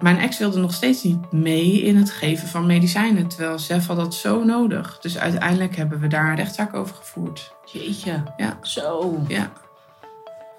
[0.00, 3.28] mijn ex wilde nog steeds niet mee in het geven van medicijnen.
[3.28, 4.98] Terwijl Sef had dat zo nodig.
[5.00, 7.54] Dus uiteindelijk hebben we daar een rechtszaak over gevoerd.
[7.72, 8.22] Jeetje.
[8.36, 8.58] Ja.
[8.62, 9.18] Zo.
[9.28, 9.50] Ja.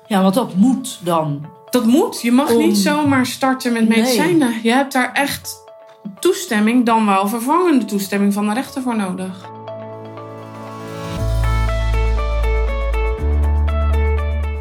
[0.07, 1.45] Ja, want dat moet dan.
[1.69, 2.21] Dat moet.
[2.21, 3.97] Je mag Om- niet zomaar starten met Nee.
[3.99, 4.53] medicijnen.
[4.63, 5.63] Je hebt daar echt
[6.19, 9.49] toestemming, dan wel vervangende toestemming van de rechter voor nodig.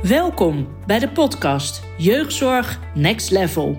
[0.03, 3.79] Welkom bij de podcast Jeugdzorg Next Level.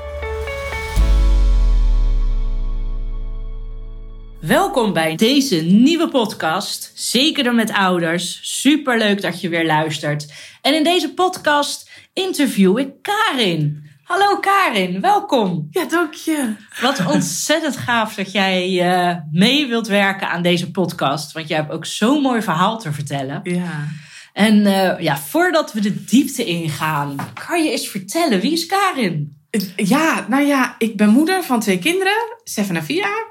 [4.41, 8.39] Welkom bij deze nieuwe podcast, Zekerder met Ouders.
[8.61, 10.33] Superleuk dat je weer luistert.
[10.61, 13.83] En in deze podcast interview ik Karin.
[14.03, 15.67] Hallo Karin, welkom.
[15.71, 16.53] Ja, dank je.
[16.81, 21.31] Wat ontzettend gaaf dat jij eh, mee wilt werken aan deze podcast.
[21.31, 23.39] Want jij hebt ook zo'n mooi verhaal te vertellen.
[23.43, 23.87] Ja.
[24.33, 27.15] En eh, ja, voordat we de diepte ingaan,
[27.47, 29.35] kan je eens vertellen, wie is Karin?
[29.75, 33.29] Ja, nou ja, ik ben moeder van twee kinderen, Stefan en Via.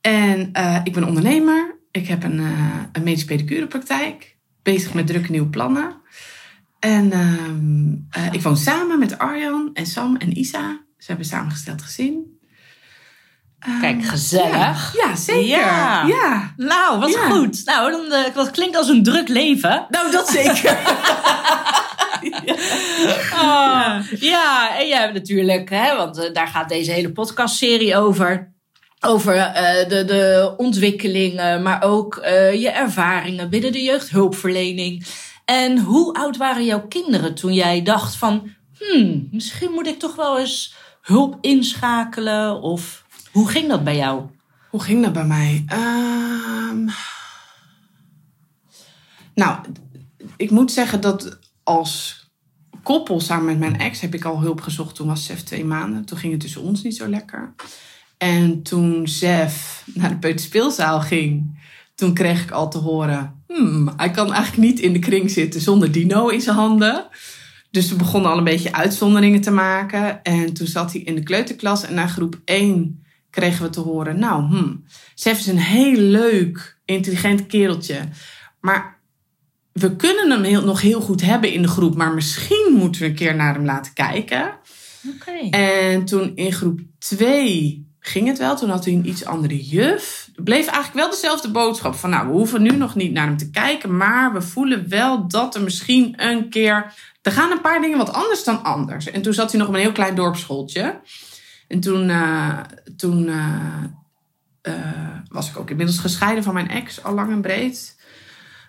[0.00, 1.78] En eh, ik ben ondernemer.
[1.90, 4.36] Ik heb een, eh een medisch pedicurepraktijk.
[4.62, 5.94] Bezig met drukke nieuwe plannen.
[6.78, 7.92] En ehm,
[8.24, 10.80] eh, ik woon samen met Arjan en Sam en Isa.
[10.98, 12.38] Ze hebben samengesteld gezin.
[13.58, 14.94] Ehm, Kijk, gezellig.
[14.96, 15.46] Ja, ja, zeker.
[15.46, 16.04] Ja.
[16.06, 16.52] Ja.
[16.56, 17.28] Nou, wat Ja.
[17.30, 17.64] goed.
[17.64, 19.86] Nou, dan, dat klinkt als een druk leven.
[19.90, 20.78] Nou, dat zeker.
[23.32, 28.52] Ah, ja, en jij hebt natuurlijk, hè, want daar gaat deze hele podcastserie over.
[29.00, 35.06] Over eh, de, de ontwikkelingen, maar ook eh, je ervaringen binnen de jeugdhulpverlening.
[35.44, 38.50] En hoe oud waren jouw kinderen toen jij dacht van...
[38.78, 42.60] Hmm, misschien moet ik toch wel eens hulp inschakelen?
[42.62, 44.22] Of hoe ging dat bij jou?
[44.70, 45.64] Hoe ging dat bij mij?
[45.66, 46.88] Ehm,
[49.34, 49.58] nou,
[50.36, 52.24] ik moet zeggen dat als
[52.82, 54.94] koppel samen met mijn ex heb ik al hulp gezocht.
[54.94, 56.04] Toen was Sef twee maanden.
[56.04, 57.54] Toen ging het tussen ons niet zo lekker.
[58.22, 61.58] En toen Sef naar de peuterspeelzaal ging,
[61.94, 63.42] toen kreeg ik al te horen...
[63.46, 67.06] Hmm, hij kan eigenlijk niet in de kring zitten zonder Dino in zijn handen.
[67.70, 70.22] Dus we begonnen al een beetje uitzonderingen te maken.
[70.22, 74.18] En toen zat hij in de kleuterklas en na groep 1 kregen we te horen...
[74.18, 78.00] Nou, hmm, Sef is een heel leuk, intelligent kereltje.
[78.60, 78.98] Maar
[79.72, 81.96] we kunnen hem heel, nog heel goed hebben in de groep.
[81.96, 84.58] Maar misschien moeten we een keer naar hem laten kijken.
[85.14, 85.56] Oké.
[85.56, 88.56] En toen in groep 2 ging het wel.
[88.56, 90.28] Toen had hij een iets andere juf.
[90.34, 91.94] Het bleef eigenlijk wel dezelfde boodschap.
[91.94, 93.96] Van nou, we hoeven nu nog niet naar hem te kijken.
[93.96, 96.94] Maar we voelen wel dat er misschien een keer...
[97.22, 99.10] Er gaan een paar dingen wat anders dan anders.
[99.10, 101.00] En toen zat hij nog op een heel klein dorpsschooltje.
[101.68, 102.58] En toen, eh,
[102.96, 103.84] toen eh,
[104.62, 104.74] eh,
[105.28, 107.02] was ik ook inmiddels gescheiden van mijn ex.
[107.02, 107.98] Al lang en breed.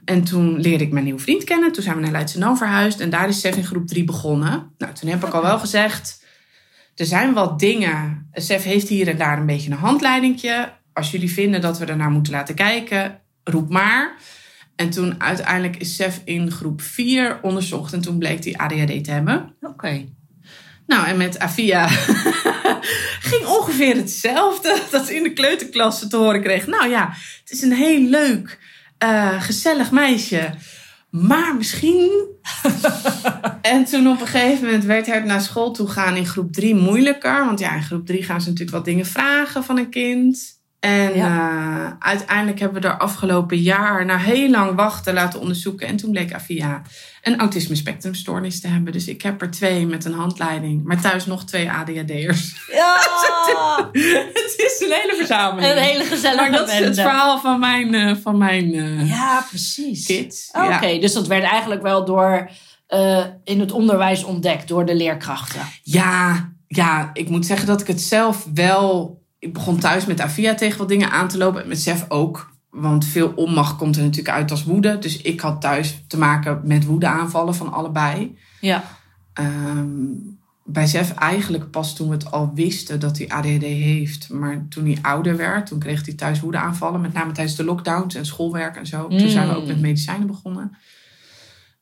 [0.05, 1.71] En toen leerde ik mijn nieuwe vriend kennen.
[1.71, 2.99] Toen zijn we naar Leidschendam verhuisd.
[2.99, 4.71] En daar is Sef in groep 3 begonnen.
[4.77, 6.20] Nou, toen heb ik al wel gezegd...
[6.95, 8.29] Er zijn wat dingen.
[8.33, 10.71] Sef heeft hier en daar een beetje een handleidingje.
[10.93, 14.15] Als jullie vinden dat we ernaar moeten laten kijken, roep maar.
[14.75, 17.93] En toen uiteindelijk is Sef in groep 4 onderzocht.
[17.93, 19.55] En toen bleek hij ADHD te hebben.
[19.61, 20.05] Oké.
[20.87, 21.87] Nou, en met Afia
[23.29, 24.81] ging ongeveer hetzelfde.
[24.91, 26.67] Dat ze in de kleuterklasse te horen kreeg.
[26.67, 28.59] Nou ja, het is een heel leuk,
[28.97, 30.53] eh, gezellig meisje.
[31.11, 32.11] Maar misschien.
[33.61, 36.75] en toen op een gegeven moment werd het naar school toe gaan in groep 3
[36.75, 37.45] moeilijker.
[37.45, 40.60] Want ja, in groep 3 gaan ze natuurlijk wat dingen vragen van een kind.
[40.81, 45.87] En eh, uiteindelijk hebben we er afgelopen jaar na heel lang wachten laten onderzoeken.
[45.87, 46.81] En toen bleek Afia
[47.21, 48.93] een autisme spectrumstoornis te hebben.
[48.93, 50.83] Dus ik heb er twee met een handleiding.
[50.83, 52.55] Maar thuis nog twee ADHD'ers.
[52.71, 52.95] Ja!
[54.33, 55.71] het is een hele verzameling.
[55.71, 59.45] Een hele gezellige maar dat is het verhaal van mijn, eh, van mijn eh, Ja,
[59.49, 60.05] precies.
[60.05, 60.49] kids.
[60.51, 60.99] Oké, Ja.
[60.99, 62.49] dus dat werd eigenlijk wel door
[63.43, 65.61] in het onderwijs ontdekt door de leerkrachten.
[65.83, 69.19] Ja, ja, ik moet zeggen dat ik het zelf wel...
[69.41, 71.61] Ik begon thuis met Avia tegen wat dingen aan te lopen.
[71.61, 72.53] En met Sef ook.
[72.69, 74.97] Want veel onmacht komt er natuurlijk uit als woede.
[74.99, 78.37] Dus ik had thuis te maken met woedeaanvallen van allebei.
[78.59, 78.83] Ja.
[79.33, 79.87] Ehm,
[80.63, 84.29] bij Sef eigenlijk pas toen we het al wisten dat hij ADHD heeft.
[84.29, 87.01] Maar toen hij ouder werd, toen kreeg hij thuis woedeaanvallen.
[87.01, 89.07] Met name tijdens de lockdowns en schoolwerk en zo.
[89.07, 90.77] Toen zijn we ook met medicijnen begonnen.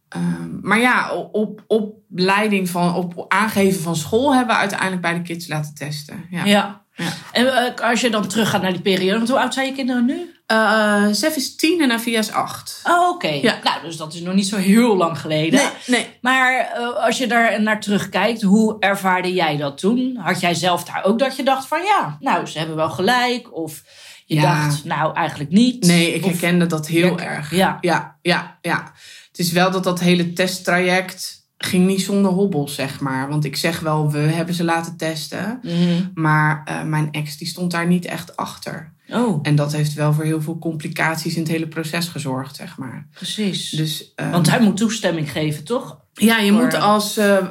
[0.09, 5.13] Ehm, maar ja, op, op leiding van, op aangeven van school hebben we uiteindelijk bij
[5.13, 6.25] de kids laten testen.
[6.29, 6.45] Ja.
[6.45, 6.78] ja.
[6.99, 7.11] Ja.
[7.31, 10.05] En eh, als je dan teruggaat naar die periode, want hoe oud zijn je kinderen
[10.05, 10.33] nu?
[10.51, 12.81] Uh, Sef is tien en Avia is acht.
[12.83, 13.27] Oh, oké.
[13.27, 13.59] Ja.
[13.63, 15.59] Nou, dus dat is nog niet zo heel lang geleden.
[15.59, 16.07] Nee, nee.
[16.21, 20.17] Maar uh, als je daar naar terugkijkt, hoe ervaarde jij dat toen?
[20.19, 23.55] Had jij zelf daar ook dat je dacht van ja, nou, ze hebben wel gelijk?
[23.55, 23.83] Of
[24.25, 24.41] je Ja.
[24.65, 25.85] dacht, nou, eigenlijk niet?
[25.85, 27.23] Nee, ik Of- herkende dat heel Ja.
[27.25, 27.51] erg.
[27.55, 27.77] Ja.
[27.81, 28.91] ja, ja, ja.
[29.29, 33.29] Het is wel dat dat hele testtraject ging niet zonder hobbels, zeg maar.
[33.29, 35.59] Want ik zeg wel, we hebben ze laten testen.
[35.63, 36.01] Mhm.
[36.13, 38.93] Maar eh, mijn ex die stond daar niet echt achter.
[39.09, 42.77] Oh, En dat heeft wel voor heel veel complicaties in het hele proces gezorgd, zeg
[42.77, 43.07] maar.
[43.13, 43.69] precies.
[43.69, 45.97] Dus, eh, Want hij moet toestemming geven, toch?
[46.13, 47.17] ja, je voor- moet als...
[47.17, 47.47] eh,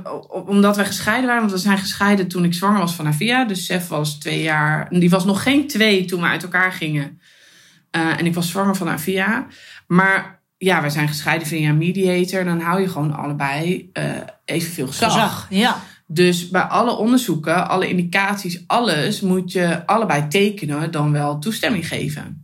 [0.46, 3.44] omdat wij gescheiden waren, want we zijn gescheiden toen ik zwanger was van Avia.
[3.44, 4.86] Dus Sef was twee jaar...
[4.90, 7.20] Die was nog geen twee toen we uit elkaar gingen.
[7.90, 9.46] En ik was zwanger van Avia.
[9.86, 12.44] Maar ja, wij zijn gescheiden via een mediator.
[12.44, 14.04] Dan hou je gewoon allebei eh,
[14.44, 15.12] evenveel gezag.
[15.12, 15.80] Gezag, ja.
[16.06, 22.42] Dus bij alle onderzoeken, alle indicaties, alles moet je allebei tekenen, dan wel toestemming geven.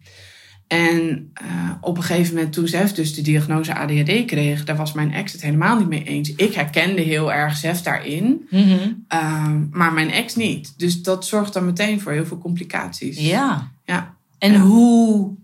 [0.67, 4.93] En eh, op een gegeven moment, toen Zef dus de diagnose ADHD kreeg, daar was
[4.93, 6.35] mijn ex het helemaal niet mee eens.
[6.35, 8.79] Ik herkende heel erg Zef daarin, Mhm.
[9.09, 10.75] ehm, maar mijn ex niet.
[10.79, 13.19] Dus dat zorgt dan meteen voor heel veel complicaties.
[13.21, 13.71] Ja.
[13.85, 14.59] Ja, En Ja.
[14.61, 15.35] hoe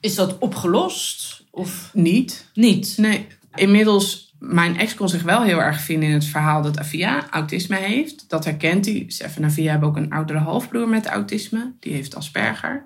[0.00, 1.43] is dat opgelost?
[1.54, 2.46] Of niet.
[2.54, 2.94] niet?
[2.96, 3.26] Nee.
[3.54, 7.76] Inmiddels, mijn ex kon zich wel heel erg vinden in het verhaal dat Avia autisme
[7.76, 8.24] heeft.
[8.28, 9.04] Dat herkent hij.
[9.06, 11.72] Sef en Avia hebben ook een oudere halfbroer met autisme.
[11.80, 12.84] Die heeft Asperger.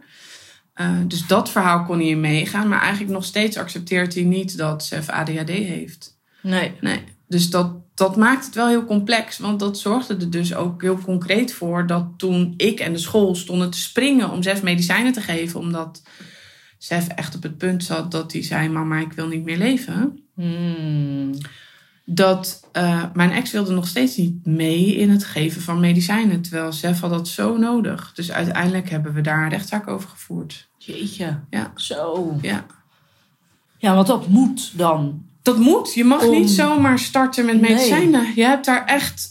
[0.74, 2.68] Eh, dus dat verhaal kon hij in meegaan.
[2.68, 6.18] Maar eigenlijk nog steeds accepteert hij niet dat Sef ADHD heeft.
[6.42, 6.72] Nee.
[6.80, 7.00] Nee.
[7.28, 9.38] Dus dat, dat maakt het wel heel complex.
[9.38, 13.34] Want dat zorgde er dus ook heel concreet voor dat toen ik en de school
[13.34, 15.60] stonden te springen om Sef medicijnen te geven.
[15.60, 16.02] Omdat
[16.78, 20.18] Sef echt op het punt zat dat hij zei: Mama, ik wil niet meer leven
[20.34, 21.30] Hmm.
[22.04, 26.42] dat eh, mijn ex wilde nog steeds niet mee in het geven van medicijnen.
[26.42, 28.12] Terwijl Sef had dat zo nodig.
[28.14, 30.68] Dus uiteindelijk hebben we daar een rechtszaak over gevoerd.
[30.78, 31.38] Jeetje.
[31.50, 31.72] Ja.
[31.74, 32.36] Zo.
[32.42, 32.66] Ja.
[33.78, 35.22] Ja, want dat moet dan.
[35.42, 35.94] Dat moet.
[35.94, 37.70] Je mag Om- niet zomaar starten met Nee.
[37.70, 38.32] medicijnen.
[38.34, 39.28] Je hebt daar echt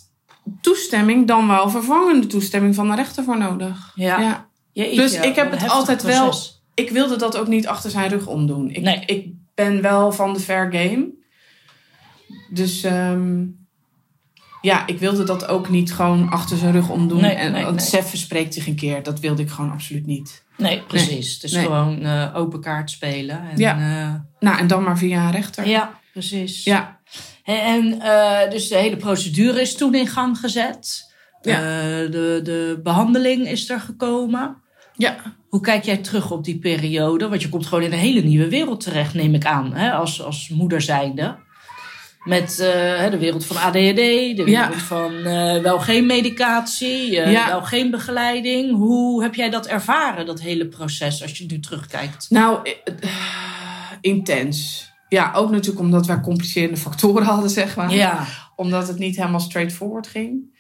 [0.62, 3.92] toestemming, dan wel vervangende toestemming van de rechter voor nodig.
[3.96, 4.20] Ja.
[4.20, 4.48] Ja.
[4.74, 6.56] Jeetje, Dus ik heb het altijd wel-.
[6.78, 8.70] Ik wilde dat ook niet achter zijn rug omdoen.
[8.70, 9.04] Ik, Nee.
[9.06, 11.10] ik ben wel van de fair game.
[12.54, 13.46] Dus ehm,
[14.62, 17.22] ja, ik wilde dat ook niet gewoon achter zijn rug omdoen.
[17.22, 17.82] Nee, en nee, want.
[17.82, 19.04] Sef verspreekt zich een keer.
[19.04, 20.44] Dat wilde ik gewoon absoluut niet.
[20.58, 21.42] Nee, precies.
[21.42, 21.64] Nee.
[21.64, 23.42] gewoon eh, open kaart spelen.
[23.50, 23.74] En, Ja.
[23.74, 25.68] eh, Nou, en dan maar via een rechter.
[25.68, 26.64] ja, precies.
[26.64, 27.00] Ja.
[27.44, 31.12] En, en, eh, dus de hele procedure is toen in gang gezet.
[31.42, 31.60] Ja.
[31.60, 34.62] De, de behandeling is er gekomen.
[34.94, 35.37] Ja.
[35.50, 37.28] Hoe kijk jij terug op die periode?
[37.30, 39.92] Want je komt gewoon in een hele nieuwe wereld terecht, neem ik aan, hè?
[39.92, 41.36] Als, als moeder zijnde.
[42.24, 44.72] Met eh, de wereld van ADHD, de wereld Ja.
[44.72, 47.48] van eh, wel geen medicatie, eh, Ja.
[47.48, 48.76] wel geen begeleiding.
[48.76, 52.26] Hoe heb jij dat ervaren, dat hele proces, als je nu terugkijkt?
[52.30, 52.60] Nou,
[54.02, 54.86] intens.
[55.10, 57.94] Ja, ook natuurlijk omdat wij complicerende factoren hadden, zeg maar.
[57.94, 60.56] Ja, Omdat het niet helemaal straightforward ging.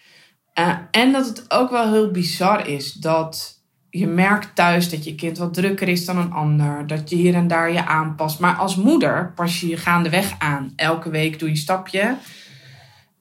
[0.92, 3.57] En dat het ook wel heel bizar is dat
[3.98, 6.88] je merkt thuis dat je kind wat drukker is dan een ander.
[6.88, 8.40] Dat je hier en daar je aanpast.
[8.40, 10.74] Maar als moeder pas je je gaandeweg aan.
[10.76, 12.18] Elke week doe je een stapje.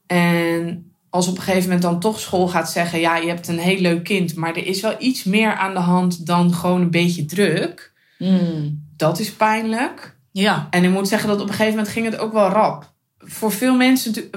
[0.06, 3.00] En als op een gegeven moment dan toch school gaat zeggen...
[3.00, 4.34] ja, je hebt een heel leuk kind...
[4.34, 7.92] maar er is wel iets meer aan de hand dan gewoon een beetje druk.
[8.18, 8.84] Hmm.
[8.96, 10.16] Dat is pijnlijk.
[10.32, 10.66] ja.
[10.70, 12.92] En ik moet zeggen dat op een gegeven moment ging het ook wel rap.
[13.18, 14.30] Voor veel mensen,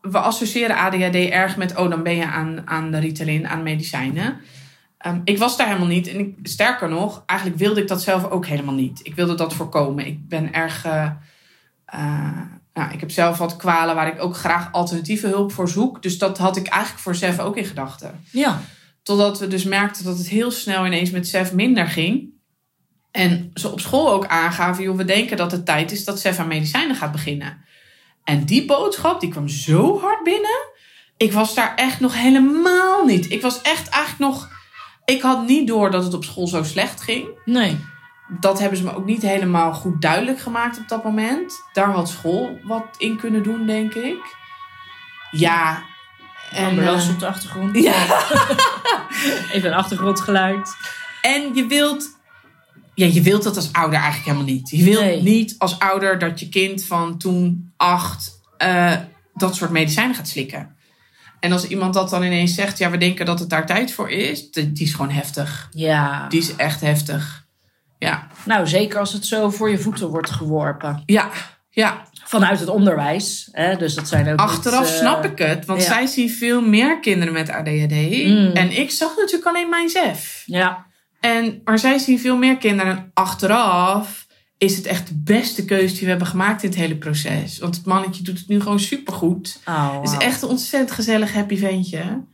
[0.00, 4.40] we associëren ADHD erg met, oh dan ben je aan, aan de Ritalin, aan medicijnen.
[5.04, 6.08] Ehm, ik was daar helemaal niet.
[6.08, 9.00] En ik, sterker nog, eigenlijk wilde ik dat zelf ook helemaal niet.
[9.02, 10.06] Ik wilde dat voorkomen.
[10.06, 10.84] Ik ben erg,
[12.72, 16.02] nou, ik heb zelf wat kwalen waar ik ook graag alternatieve hulp voor zoek.
[16.02, 18.20] Dus dat had ik eigenlijk voor zelf ook in gedachten.
[18.30, 18.60] Ja.
[19.02, 22.32] Totdat we dus merkten dat het heel snel ineens met Sef minder ging.
[23.10, 26.38] En ze op school ook aangaven, joh, we denken dat het tijd is dat Sef
[26.38, 27.64] aan medicijnen gaat beginnen.
[28.22, 30.68] En die boodschap, die kwam zo hard binnen.
[31.16, 33.30] Ik was daar echt nog helemaal niet.
[33.30, 34.53] Ik was echt eigenlijk nog...
[35.04, 37.28] Ik had niet door dat het op school zo slecht ging.
[37.44, 37.78] Nee.
[38.40, 41.54] Dat hebben ze me ook niet helemaal goed duidelijk gemaakt op dat moment.
[41.72, 44.36] Daar had school wat in kunnen doen, denk ik.
[45.30, 45.82] Ja.
[46.50, 47.76] En, Ambulance eh, op de achtergrond.
[47.82, 48.06] ja.
[49.52, 50.76] Even een achtergrondgeluid.
[51.22, 52.18] En je wilt,
[52.94, 54.70] ja, je wilt dat als ouder eigenlijk helemaal niet.
[54.70, 55.22] Je wilt Nee.
[55.22, 58.96] niet als ouder dat je kind van toen acht eh,
[59.34, 60.73] dat soort medicijnen gaat slikken.
[61.44, 64.10] En als iemand dat dan ineens zegt, ja, we denken dat het daar tijd voor
[64.10, 65.68] is, die die is gewoon heftig.
[65.70, 66.28] Ja.
[66.28, 67.46] Die is echt heftig.
[67.98, 71.02] Ja, Nou, zeker als het zo voor je voeten wordt geworpen.
[71.06, 71.30] ja,
[71.70, 72.02] ja.
[72.24, 73.48] Vanuit het onderwijs.
[73.52, 73.76] Hè?
[73.76, 75.86] Dus dat zijn ook Achteraf niet, eh, snap ik het, want ja.
[75.86, 78.26] zij zien veel meer kinderen met ADHD.
[78.26, 78.50] Mm.
[78.54, 80.42] En ik zag natuurlijk alleen mijn zef.
[80.46, 80.86] Ja.
[81.20, 82.96] En, maar zij zien veel meer kinderen.
[82.96, 84.23] En achteraf
[84.64, 87.58] is het echt de beste keuze die we hebben gemaakt in het hele proces.
[87.58, 89.60] Want het mannetje doet het nu gewoon supergoed.
[89.66, 92.24] Oh, Het is echt een ontzettend gezellig happy ventje.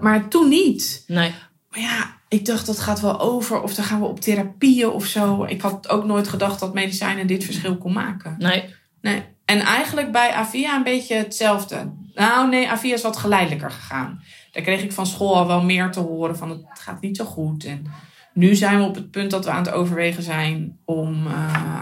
[0.00, 1.04] Maar toen niet.
[1.06, 1.34] Nee.
[1.70, 3.62] Maar ja, ik dacht dat gaat wel over.
[3.62, 5.44] Of dan gaan we op therapieën of zo.
[5.44, 8.34] Ik had ook nooit gedacht dat medicijnen dit verschil kon maken.
[8.38, 8.74] Nee.
[9.00, 9.22] Nee.
[9.44, 11.92] En eigenlijk bij Avia een beetje hetzelfde.
[12.14, 14.22] Nou nee, Avia is wat geleidelijker gegaan.
[14.52, 17.24] Daar kreeg ik van school al wel meer te horen van het gaat niet zo
[17.24, 17.64] goed.
[17.64, 17.86] En
[18.34, 21.32] nu zijn we op het punt dat we aan het overwegen zijn om eh,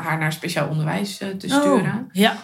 [0.03, 1.95] haar naar speciaal onderwijs eh, te sturen.
[1.95, 2.37] Oh, ja.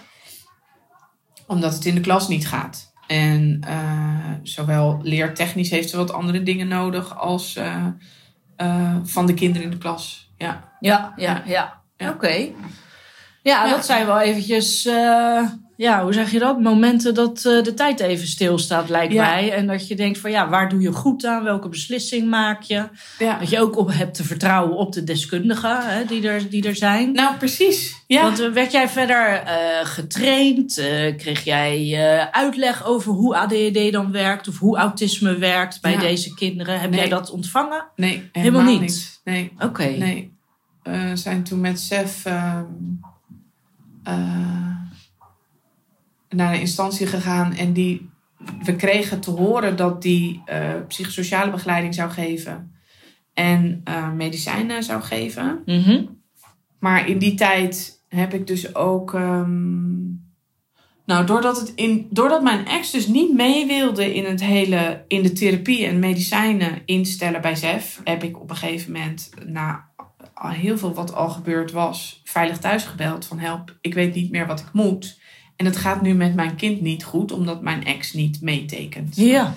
[1.47, 2.92] Omdat het in de klas niet gaat.
[3.06, 7.59] En eh, zowel leertechnisch heeft ze wat andere dingen nodig als
[9.02, 10.32] van de kinderen in de klas.
[10.37, 10.73] Ja.
[10.80, 11.82] Ja, ja, ja.
[11.97, 12.11] Ja.
[12.11, 12.28] Oké.
[12.32, 12.50] Ja,
[13.42, 13.68] Ja.
[13.68, 14.88] dat zijn wel eventjes,
[15.76, 16.61] ja, hoe zeg je dat?
[16.61, 19.25] Momenten dat eh, de tijd even stilstaat, lijkt Ja.
[19.31, 19.52] mij.
[19.52, 21.45] En dat je denkt van, ja, waar doe je goed aan?
[21.45, 22.85] Welke beslissing maak je?
[23.19, 23.38] ja.
[23.38, 26.76] Dat je ook op hebt te vertrouwen op de deskundigen hè, die, er, die er
[26.76, 27.12] zijn.
[27.12, 27.95] Nou, precies.
[28.07, 28.23] Ja.
[28.23, 29.55] Want eh, werd jij verder eh,
[29.87, 30.75] getraind?
[31.17, 31.99] Kreeg jij
[32.33, 34.49] uitleg over hoe ADHD dan werkt?
[34.49, 36.00] Of hoe autisme werkt bij Ja.
[36.00, 36.81] deze kinderen?
[36.81, 36.99] Heb Nee.
[37.00, 37.85] jij dat ontvangen?
[37.97, 39.21] nee, helemaal helemaal, niet.
[39.25, 39.52] Nee.
[39.61, 39.85] Oké.
[39.85, 40.33] Nee.
[40.83, 42.64] Eh, We zijn toen met Sef ehm,
[44.05, 44.81] eh,
[46.33, 48.11] naar een instantie gegaan en die,
[48.62, 52.73] we kregen te horen dat die eh, psychosociale begeleiding zou geven
[53.35, 55.62] en eh, medicijnen zou geven.
[55.67, 56.05] Mhm.
[56.79, 59.15] Maar in die tijd heb ik dus ook.
[59.15, 60.01] ehm,
[61.05, 65.05] nou, doordat, het in, doordat mijn ex dus niet mee wilde in het hele.
[65.09, 68.01] in de therapie en medicijnen instellen bij ZEF.
[68.05, 69.31] heb ik op een gegeven moment.
[69.47, 69.91] na
[70.41, 72.21] heel veel wat al gebeurd was.
[72.25, 75.21] veilig thuis gebeld van help, ik weet niet meer wat ik moet.
[75.62, 79.16] En het gaat nu met mijn kind niet goed, omdat mijn ex niet meetekent.
[79.16, 79.54] Ja.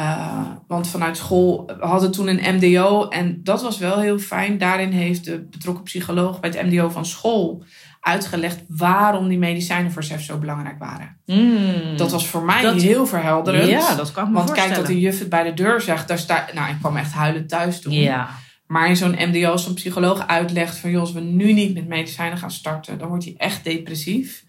[0.00, 4.58] Uh, want vanuit school we hadden toen een MDO en dat was wel heel fijn.
[4.58, 7.64] Daarin heeft de betrokken psycholoog bij het MDO van school
[8.00, 11.16] uitgelegd waarom die medicijnen voor SEF zo belangrijk waren.
[11.26, 11.96] Mm.
[11.96, 13.68] Dat was voor mij Dat- heel verhelderend.
[13.68, 16.08] Ja, dat kan ik me Want kijk dat de juf het bij de deur zegt,
[16.08, 17.92] daar sta, nou ik kwam echt huilend thuis toen.
[17.92, 18.28] Ja.
[18.66, 20.90] Maar in zo'n MDO, als een psycholoog uitlegt van...
[20.90, 22.98] joh, als we nu niet met medicijnen gaan starten...
[22.98, 24.44] dan wordt hij echt depressief.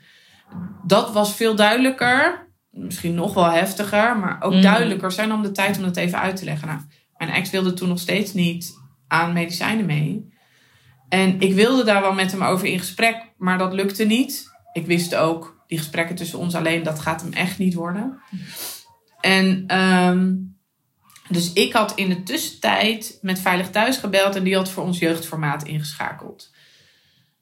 [0.83, 2.47] Dat was veel duidelijker.
[2.71, 4.61] Misschien nog wel heftiger, maar ook Mm.
[4.61, 5.11] duidelijker.
[5.11, 6.67] Zijn om de tijd om dat even uit te leggen.
[6.67, 6.79] Nou,
[7.17, 8.73] mijn ex wilde toen nog steeds niet
[9.07, 10.33] aan medicijnen mee.
[11.09, 14.53] En ik wilde daar wel met hem over in gesprek, maar dat lukte niet.
[14.73, 18.19] Ik wist ook, die gesprekken tussen ons alleen, dat gaat hem echt niet worden.
[19.21, 20.33] En ehm,
[21.29, 24.99] dus ik had in de tussentijd met Veilig Thuis gebeld en die had voor ons
[24.99, 26.53] jeugdformaat ingeschakeld.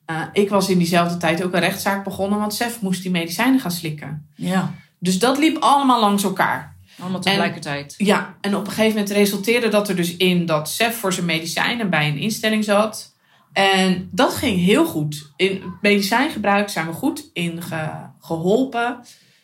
[0.05, 3.59] Eh, ik was in diezelfde tijd ook een rechtszaak begonnen, want Sef moest die medicijnen
[3.59, 4.27] gaan slikken.
[4.35, 4.73] Ja.
[4.99, 6.75] Dus dat liep allemaal langs elkaar.
[6.99, 7.93] Allemaal tegelijkertijd.
[7.97, 11.25] Ja, en op een gegeven moment resulteerde dat er dus in dat Sef voor zijn
[11.25, 13.13] medicijnen bij een instelling zat.
[13.53, 15.31] En dat ging heel goed.
[15.35, 18.97] In het medicijngebruik zijn we goed in ge- geholpen.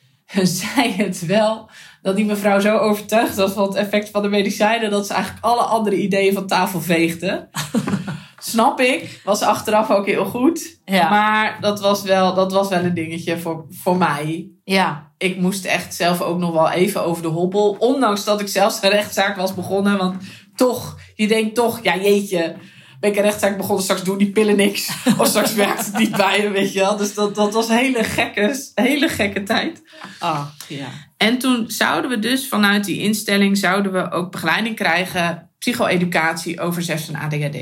[0.43, 1.69] Zij het wel
[2.01, 5.45] dat die mevrouw zo overtuigd was van het effect van de medicijnen dat ze eigenlijk
[5.45, 7.47] alle andere ideeën van tafel veegde.
[8.39, 10.79] Snap ik, was achteraf ook heel goed.
[10.85, 11.09] Ja.
[11.09, 15.11] Maar dat was wel, dat was wel een dingetje voor, voor mij Ja.
[15.17, 17.75] ik moest echt zelf ook nog wel even over de hobbel.
[17.79, 19.97] Ondanks dat ik zelfs een rechtszaak was begonnen.
[19.97, 20.23] Want
[20.55, 22.55] toch, je denkt toch, ja jeetje.
[22.99, 24.91] Ben ik een rechtszaak begonnen, straks doen die pillen niks.
[25.17, 26.97] Of straks werkt het niet bij je, weet je wel.
[26.97, 29.83] Dus dat, dat was een hele gekke, hele gekke tijd.
[30.19, 30.87] Ah, ja.
[31.17, 33.57] En toen zouden we dus vanuit die instelling...
[33.57, 35.49] zouden we ook begeleiding krijgen...
[35.59, 37.57] psycho-educatie over SEF en ADHD.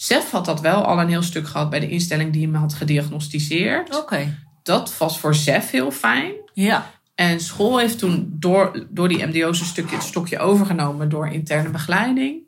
[0.00, 1.70] SEF had dat wel al een heel stuk gehad...
[1.70, 3.96] bij de instelling die hem had gediagnosticeerd.
[3.96, 4.38] Oké.
[4.62, 6.32] Dat was voor SEF heel fijn.
[6.52, 6.90] Ja.
[7.14, 11.70] En school heeft toen door, door die MDO's een stukje, het stokje overgenomen door interne
[11.70, 12.42] begeleiding.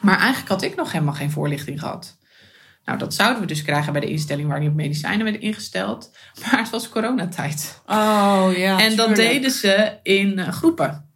[0.00, 2.18] Maar eigenlijk had ik nog helemaal geen voorlichting gehad.
[2.84, 6.10] Nou, dat zouden we dus krijgen bij de instelling waar die op medicijnen werden ingesteld.
[6.42, 7.82] Maar het was coronatijd.
[7.86, 8.80] Oh, ja.
[8.80, 11.08] en dat deden ze in eh, groepen.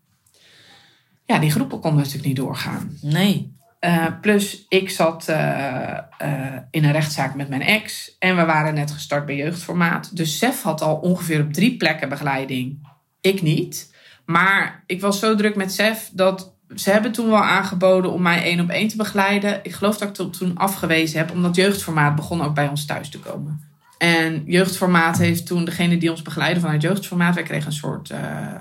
[1.26, 2.98] Ja, die groepen konden natuurlijk niet doorgaan.
[3.00, 3.53] Nee.
[3.85, 8.17] Eh, plus, ik zat eh, eh, in een rechtszaak met mijn ex.
[8.19, 10.17] En we waren net gestart bij jeugdformaat.
[10.17, 12.88] Dus Sef had al ongeveer op drie plekken begeleiding.
[13.21, 13.95] Ik niet.
[14.26, 18.43] Maar ik was zo druk met Sef dat ze hebben toen wel aangeboden om mij
[18.43, 19.61] één op één te begeleiden.
[19.62, 23.19] Ik geloof dat ik toen afgewezen heb, omdat jeugdformaat begon ook bij ons thuis te
[23.19, 23.73] komen.
[23.99, 28.12] En jeugdformaat heeft toen degene die ons begeleidde vanuit jeugdformaat, wij kregen een soort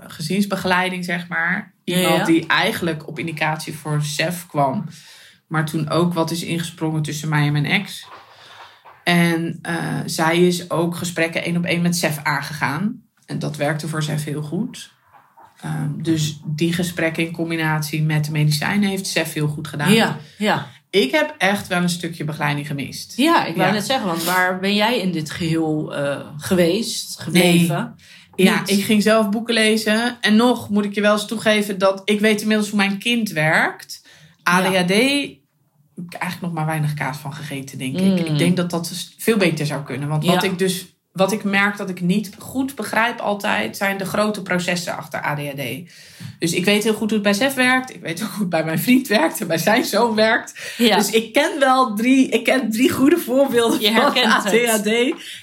[0.07, 1.73] gezinsbegeleiding, zeg maar.
[1.83, 2.25] Iemand Ja.
[2.25, 4.85] die eigenlijk op indicatie voor SEF kwam.
[5.53, 8.07] Maar toen ook wat is ingesprongen tussen mij en mijn ex.
[9.03, 13.01] En eh, zij is ook gesprekken één op één met SEF aangegaan.
[13.25, 14.91] En dat werkte voor SEF heel goed.
[15.61, 19.93] Ehm, dus die gesprekken in combinatie met de medicijnen heeft Sef heel goed gedaan.
[19.93, 20.67] Ja, ja.
[20.89, 23.13] Ik heb echt wel een stukje begeleiding gemist.
[23.17, 23.73] Ja, ik wou Ja.
[23.73, 27.95] net zeggen, want waar ben jij in dit geheel eh, geweest, gebleven?
[28.35, 30.17] Ja, ik ging zelf boeken lezen.
[30.21, 33.29] En nog moet ik je wel eens toegeven dat ik weet inmiddels hoe mijn kind
[33.29, 34.01] werkt.
[34.43, 34.93] ADHD
[35.95, 38.15] heb ik eigenlijk nog maar weinig kaas van gegeten, denk Mm.
[38.15, 38.27] ik.
[38.27, 40.09] Ik denk dat dat dus veel beter zou kunnen.
[40.09, 40.49] Want wat Ja.
[40.49, 44.97] ik dus wat ik merk dat ik niet goed begrijp altijd, zijn de grote processen
[44.97, 45.91] achter ADHD.
[46.39, 47.93] Dus ik weet heel goed hoe het bij Sef werkt.
[47.95, 50.73] Ik weet ook hoe het bij mijn vriend werkt en bij zijn zoon werkt.
[50.77, 50.97] Ja.
[50.97, 54.25] Dus ik ken wel drie, ik ken drie goede voorbeelden Je van het.
[54.25, 54.87] ADHD.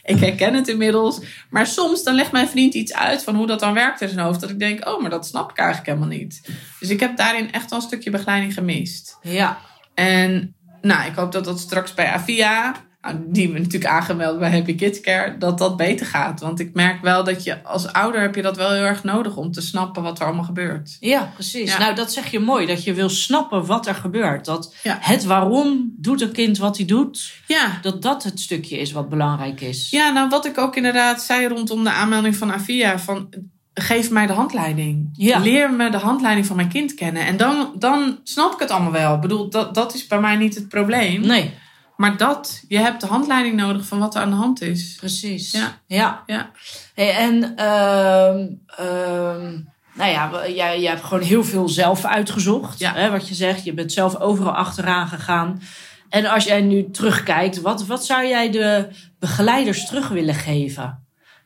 [0.04, 1.20] Ik herken het inmiddels.
[1.50, 4.24] Maar soms dan legt mijn vriend iets uit van hoe dat dan werkt in zijn
[4.26, 4.40] hoofd.
[4.40, 6.40] Dat ik denk, oh, maar dat snap ik eigenlijk helemaal niet.
[6.80, 9.18] Dus ik heb daarin echt wel een stukje begeleiding gemist.
[9.22, 9.60] ja.
[10.00, 14.50] En nou, ik hoop dat dat straks bij Avia, nou, die we natuurlijk aangemeld bij
[14.50, 16.40] Happy Kids Care, dat dat beter gaat.
[16.40, 19.36] Want ik merk wel dat je als ouder heb je dat wel heel erg nodig
[19.36, 20.96] om te snappen wat er allemaal gebeurt.
[21.00, 21.72] Ja, precies.
[21.72, 21.78] Ja.
[21.78, 22.66] Nou, dat zeg je mooi.
[22.66, 24.44] Dat je wil snappen wat er gebeurt.
[24.44, 24.98] Dat Ja.
[25.00, 27.32] het waarom doet een kind wat hij doet.
[27.46, 29.90] Ja, Dat dat het stukje is wat belangrijk is.
[29.90, 32.98] Ja, nou wat ik ook inderdaad zei rondom de aanmelding van Avia.
[32.98, 33.28] Van,
[33.74, 35.08] geef mij de handleiding.
[35.12, 35.38] Ja.
[35.38, 37.26] Leer me de handleiding van mijn kind kennen.
[37.26, 39.14] En dan, dan snap ik het allemaal wel.
[39.14, 41.20] Ik bedoel, dat, dat is bij mij niet het probleem.
[41.20, 41.54] Nee,
[41.96, 44.94] Maar dat, je hebt de handleiding nodig van wat er aan de hand is.
[44.96, 45.50] precies.
[45.52, 45.78] Ja.
[45.86, 46.22] ja.
[46.26, 46.50] Ja,
[46.94, 49.58] Hey, en ehm, ehm,
[49.94, 52.78] nou ja, jij, jij hebt gewoon heel veel zelf uitgezocht.
[52.78, 52.94] Ja.
[52.94, 55.62] Hè, wat je zegt, je bent zelf overal achteraan gegaan.
[56.08, 60.99] En als jij nu terugkijkt, wat, wat zou jij de begeleiders terug willen geven?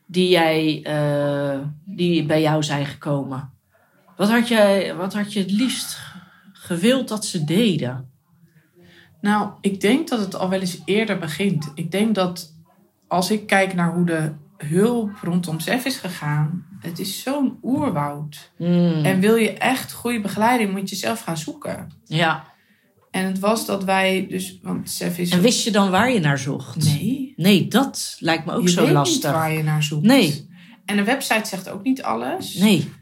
[0.05, 3.53] Die, jij, eh, die bij jou zijn gekomen.
[4.17, 5.99] Wat had, jij, wat had je het liefst
[6.53, 8.09] gewild dat ze deden?
[9.25, 11.71] nou, ik denk dat het al wel eens eerder begint.
[11.75, 12.53] Ik denk dat
[13.07, 16.65] als ik kijk naar hoe de hulp rondom ZEF is gegaan.
[16.79, 18.51] Het is zo'n oerwoud.
[18.57, 19.03] Hmm.
[19.03, 21.91] En wil je echt goede begeleiding, moet je zelf gaan zoeken.
[22.05, 22.53] Ja.
[23.15, 25.29] En het was dat wij dus, want Sef is.
[25.29, 26.83] En wist je dan waar je naar zocht?
[26.83, 29.23] nee, Nee, dat lijkt me ook je zo weet lastig.
[29.23, 30.05] niet waar je naar zoekt.
[30.05, 30.49] Nee.
[30.85, 32.53] En een website zegt ook niet alles.
[32.53, 32.93] Nee.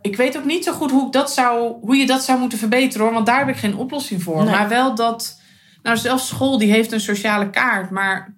[0.00, 2.58] Ik weet ook niet zo goed hoe, ik dat zou, hoe je dat zou moeten
[2.58, 4.44] verbeteren hoor, want daar heb ik geen oplossing voor.
[4.44, 4.54] Nee.
[4.54, 5.40] Maar wel dat,
[5.82, 8.36] nou zelfs school die heeft een sociale kaart, maar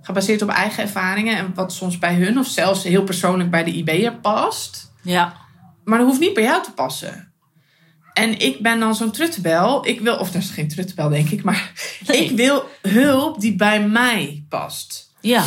[0.00, 3.72] gebaseerd op eigen ervaringen en wat soms bij hun of zelfs heel persoonlijk bij de
[3.72, 4.92] IB'er past.
[5.02, 5.36] Ja.
[5.84, 7.29] Maar dat hoeft niet bij jou te passen.
[8.20, 9.86] En ik ben dan zo'n truttebel.
[9.86, 11.72] Ik wil, of dat is geen truttebel denk ik, maar
[12.06, 12.24] Nee.
[12.24, 15.12] ik wil hulp die bij mij past.
[15.20, 15.44] Ja.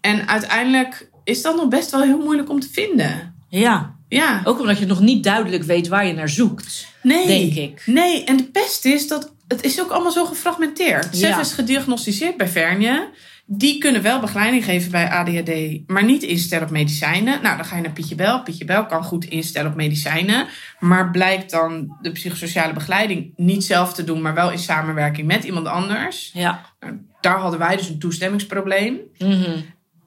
[0.00, 3.34] En uiteindelijk is dat nog best wel heel moeilijk om te vinden.
[3.48, 3.94] Ja.
[4.08, 6.86] Ja, Ook omdat je nog niet duidelijk weet waar je naar zoekt.
[7.02, 7.26] nee.
[7.26, 7.82] denk ik.
[7.86, 11.18] Nee, en de pest is dat het is ook allemaal zo gefragmenteerd.
[11.18, 11.32] Ja.
[11.32, 13.08] Sef is gediagnosticeerd bij Vernier.
[13.48, 17.42] Die kunnen wel begeleiding geven bij ADHD, maar niet instellen op medicijnen.
[17.42, 18.42] Nou, dan ga je naar Pietje Bel.
[18.42, 20.46] Pietje Bel kan goed instellen op medicijnen.
[20.80, 25.44] Maar blijkt dan de psychosociale begeleiding niet zelf te doen, maar wel in samenwerking met
[25.44, 26.30] iemand anders.
[26.32, 26.60] Ja.
[26.80, 28.98] Nou, daar hadden wij dus een toestemmingsprobleem.
[29.18, 29.60] Mhm.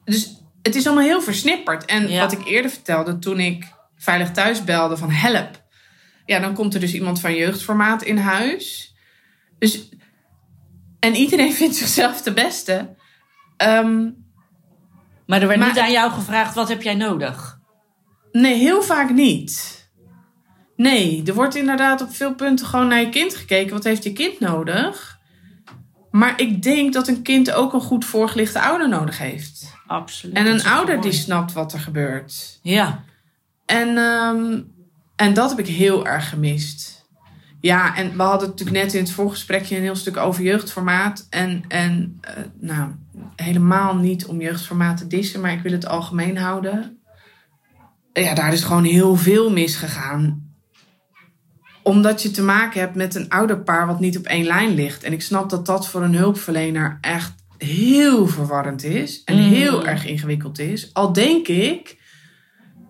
[0.04, 1.84] Dus het is allemaal heel versnipperd.
[1.84, 2.20] En Ja.
[2.20, 3.64] wat ik eerder vertelde, toen ik
[3.96, 5.62] veilig thuis belde van help.
[6.26, 8.94] Ja, dan komt er dus iemand van jeugdformaat in huis.
[9.58, 9.88] Dus,
[10.98, 12.98] en iedereen vindt zichzelf de beste.
[13.60, 14.08] Ehm,
[15.26, 17.58] Maar er werd Maar- niet aan jou gevraagd, wat heb jij nodig?
[18.32, 19.78] nee, heel vaak niet.
[20.76, 23.72] Nee, er wordt inderdaad op veel punten gewoon naar je kind gekeken.
[23.72, 25.18] Wat heeft je kind nodig?
[26.10, 29.72] Maar ik denk dat een kind ook een goed voorgelichte ouder nodig heeft.
[29.86, 30.36] Absoluut.
[30.36, 31.10] En een ouder mooi.
[31.10, 32.58] die snapt wat er gebeurt.
[32.62, 33.04] Ja.
[33.66, 34.60] En, ehm,
[35.16, 36.99] en dat heb ik heel erg gemist.
[37.60, 41.26] Ja, en we hadden natuurlijk net in het voorgesprekje een heel stuk over jeugdformaat.
[41.30, 42.90] En, en eh, nou,
[43.36, 46.98] helemaal niet om jeugdformaat te dissen, maar ik wil het algemeen houden.
[48.12, 50.48] Ja, daar is gewoon heel veel misgegaan.
[51.82, 55.02] Omdat je te maken hebt met een ouderpaar wat niet op één lijn ligt.
[55.02, 59.22] En ik snap dat dat voor een hulpverlener echt heel verwarrend is.
[59.24, 59.42] En Mm.
[59.42, 60.90] heel erg ingewikkeld is.
[60.94, 61.98] Al denk ik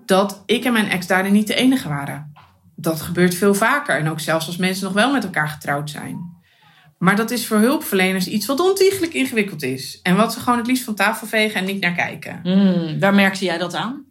[0.07, 2.30] dat ik en mijn ex daarin niet de enige waren.
[2.81, 3.99] Dat gebeurt veel vaker.
[3.99, 6.39] En ook zelfs als mensen nog wel met elkaar getrouwd zijn.
[6.99, 10.01] Maar dat is voor hulpverleners iets wat ontiegelijk ingewikkeld is.
[10.03, 12.41] En wat ze gewoon het liefst van tafel vegen en niet naar kijken.
[12.43, 14.05] Hmm, waar merkte jij dat aan?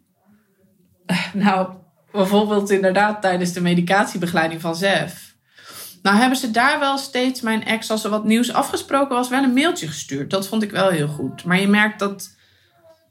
[1.32, 1.68] Nou,
[2.12, 5.36] bijvoorbeeld inderdaad tijdens de medicatiebegeleiding van ZEF.
[6.02, 9.42] Nou hebben ze daar wel steeds mijn ex, als er wat nieuws afgesproken was, wel
[9.42, 10.30] een mailtje gestuurd.
[10.30, 11.44] Dat vond ik wel heel goed.
[11.44, 12.36] Maar je merkt dat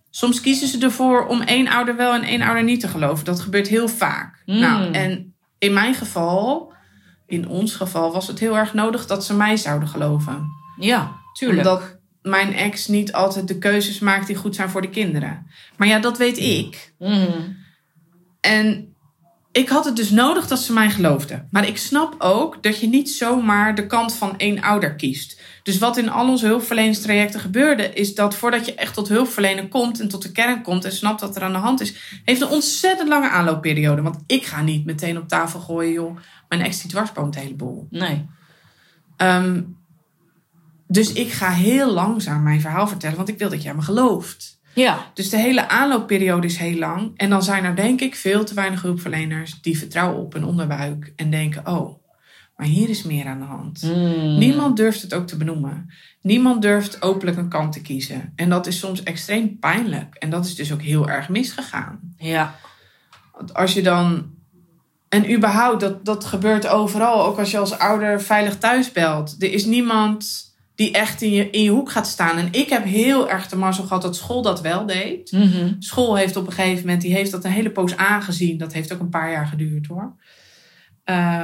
[0.10, 3.26] soms kiezen ze ervoor om één ouder wel en één ouder niet te geloven.
[3.26, 4.42] Dat gebeurt heel vaak.
[4.46, 4.60] Mm.
[4.60, 5.29] Nou, en
[5.60, 6.74] in mijn geval,
[7.26, 10.48] in ons geval, was het heel erg nodig dat ze mij zouden geloven.
[10.78, 11.68] Ja, tuurlijk.
[11.68, 15.48] Omdat mijn ex niet altijd de keuzes maakt die goed zijn voor de kinderen.
[15.78, 16.94] Maar ja, dat weet ik.
[16.98, 17.58] Hmm.
[18.42, 18.94] En
[19.52, 21.48] ik had het dus nodig dat ze mij geloofden.
[21.52, 25.42] Maar ik snap ook dat je niet zomaar de kant van één ouder kiest.
[25.70, 30.00] Dus wat in al onze hulpverleningstrajecten gebeurde, is dat voordat je echt tot hulpverlenen komt
[30.00, 32.48] en tot de kern komt en snapt wat er aan de hand is, heeft een
[32.48, 34.02] ontzettend lange aanloopperiode.
[34.02, 37.88] Want ik ga niet meteen op tafel gooien, joh, mijn ex die dwarsboomt een heleboel.
[37.90, 38.26] Nee.
[39.18, 39.62] Ehm,
[40.88, 44.60] dus ik ga heel langzaam mijn verhaal vertellen, want ik wil dat jij me gelooft.
[44.74, 45.12] Ja.
[45.14, 47.12] Dus de hele aanloopperiode is heel lang.
[47.16, 51.14] En dan zijn er denk ik veel te weinig hulpverleners die vertrouwen op hun onderbuik
[51.16, 52.00] en denken: oh,
[52.60, 53.82] maar hier is meer aan de hand.
[53.82, 54.38] Hmm.
[54.38, 55.90] Niemand durft het ook te benoemen.
[56.22, 58.34] Niemand durft openlijk een kant te kiezen.
[58.36, 60.16] En dat is soms extreem pijnlijk.
[60.16, 62.00] En dat is dus ook heel erg misgegaan.
[62.18, 62.56] Ja.
[63.32, 64.30] Want als je dan.
[65.10, 67.26] En überhaupt, dat, dat gebeurt overal.
[67.26, 69.36] Ook als je als ouder veilig thuis belt.
[69.40, 72.38] Er is niemand die echt in je, in je hoek gaat staan.
[72.38, 75.32] En ik heb heel erg de mazzel gehad dat school dat wel deed.
[75.32, 75.74] Mhm.
[75.80, 78.58] School heeft op een gegeven moment, die heeft dat een hele poos aangezien.
[78.58, 80.16] Dat heeft ook een paar jaar geduurd hoor.
[81.06, 81.44] Uh,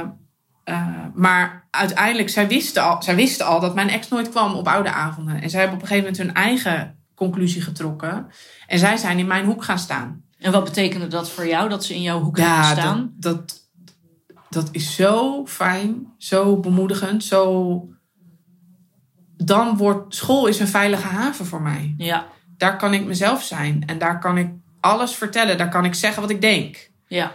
[0.68, 4.68] uh, maar uiteindelijk, zij wisten, al, zij wisten al dat mijn ex nooit kwam op
[4.68, 5.42] oude avonden.
[5.42, 8.26] En zij hebben op een gegeven moment hun eigen conclusie getrokken.
[8.66, 10.24] En zij zijn in mijn hoek gaan staan.
[10.38, 13.12] En wat betekende dat voor jou, dat ze in jouw hoek Ja, staan?
[13.16, 13.68] dat, dat,
[14.48, 17.88] dat is zo fijn, zo bemoedigend, zo...
[19.36, 21.94] Dan wordt school is een veilige haven voor mij.
[21.96, 22.26] Ja.
[22.56, 23.82] Daar kan ik mezelf zijn.
[23.86, 24.50] En daar kan ik
[24.80, 25.58] alles vertellen.
[25.58, 26.90] Daar kan ik zeggen wat ik denk.
[27.06, 27.32] Ja.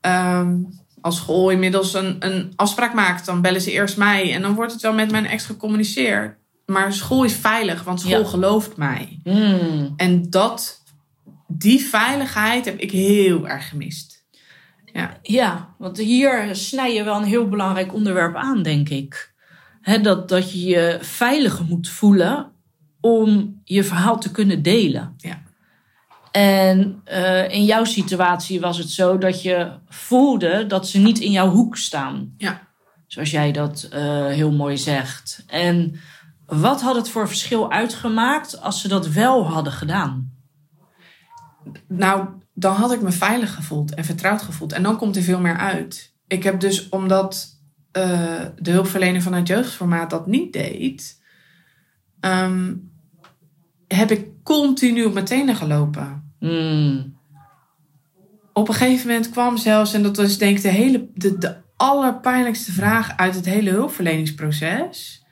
[0.00, 0.56] Ehm,
[1.00, 4.34] als school inmiddels een, een afspraak maakt, dan bellen ze eerst mij.
[4.34, 6.38] En dan wordt het wel met mijn ex gecommuniceerd.
[6.66, 8.24] Maar school is veilig, want school Ja.
[8.26, 9.20] gelooft mij.
[9.24, 9.92] Hmm.
[9.96, 10.82] En dat,
[11.46, 14.24] die veiligheid heb ik heel erg gemist.
[14.92, 19.32] Ja, Ja, want hier snij je wel een heel belangrijk onderwerp aan, denk ik.
[20.02, 22.52] Dat, dat je je veilig moet voelen
[23.00, 25.14] om je verhaal te kunnen delen.
[25.16, 25.42] ja,
[26.30, 31.30] En eh, in jouw situatie was het zo dat je voelde dat ze niet in
[31.30, 32.34] jouw hoek staan.
[32.36, 32.68] ja.
[33.06, 35.44] Zoals jij dat eh, heel mooi zegt.
[35.46, 36.00] En
[36.46, 40.32] wat had het voor verschil uitgemaakt als ze dat wel hadden gedaan?
[41.88, 44.72] Nou, dan had ik me veilig gevoeld en vertrouwd gevoeld.
[44.72, 46.14] En dan komt er veel meer uit.
[46.26, 47.60] Ik heb dus, omdat
[47.92, 51.22] eh, de hulpverlener vanuit jeugdformaat dat niet deed,
[52.20, 52.74] ehm,
[53.94, 56.32] heb ik continu op mijn tenen gelopen.
[56.38, 57.18] Hmm.
[58.52, 61.56] Op een gegeven moment kwam zelfs, en dat was denk ik de, hele, de, de
[61.76, 65.24] allerpijnlijkste vraag uit het hele hulpverleningsproces.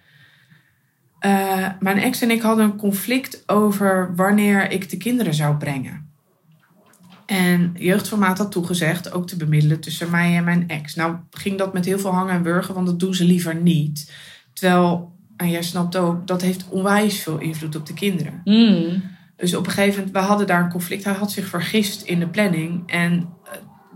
[1.18, 6.10] Eh, mijn ex en ik hadden een conflict over wanneer ik de kinderen zou brengen.
[7.26, 10.94] En jeugdformaat had toegezegd ook te bemiddelen tussen mij en mijn ex.
[10.94, 14.12] Nou ging dat met heel veel hangen en wurgen, want dat doen ze liever niet.
[14.52, 18.40] Terwijl, en jij snapt ook, dat heeft onwijs veel invloed op de kinderen.
[18.44, 19.02] Hmm.
[19.36, 21.04] Dus op een gegeven moment, we hadden daar een conflict.
[21.04, 23.52] Hij had zich vergist in de planning en eh,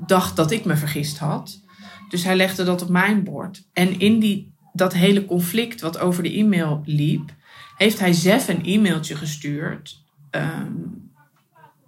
[0.07, 1.61] dacht dat ik me vergist had.
[2.09, 3.63] Dus hij legde dat op mijn bord.
[3.73, 7.35] En in die, dat hele conflict wat over de e-mail liep,
[7.77, 10.01] heeft hij zelf een e-mailtje gestuurd.
[10.31, 10.73] ehm,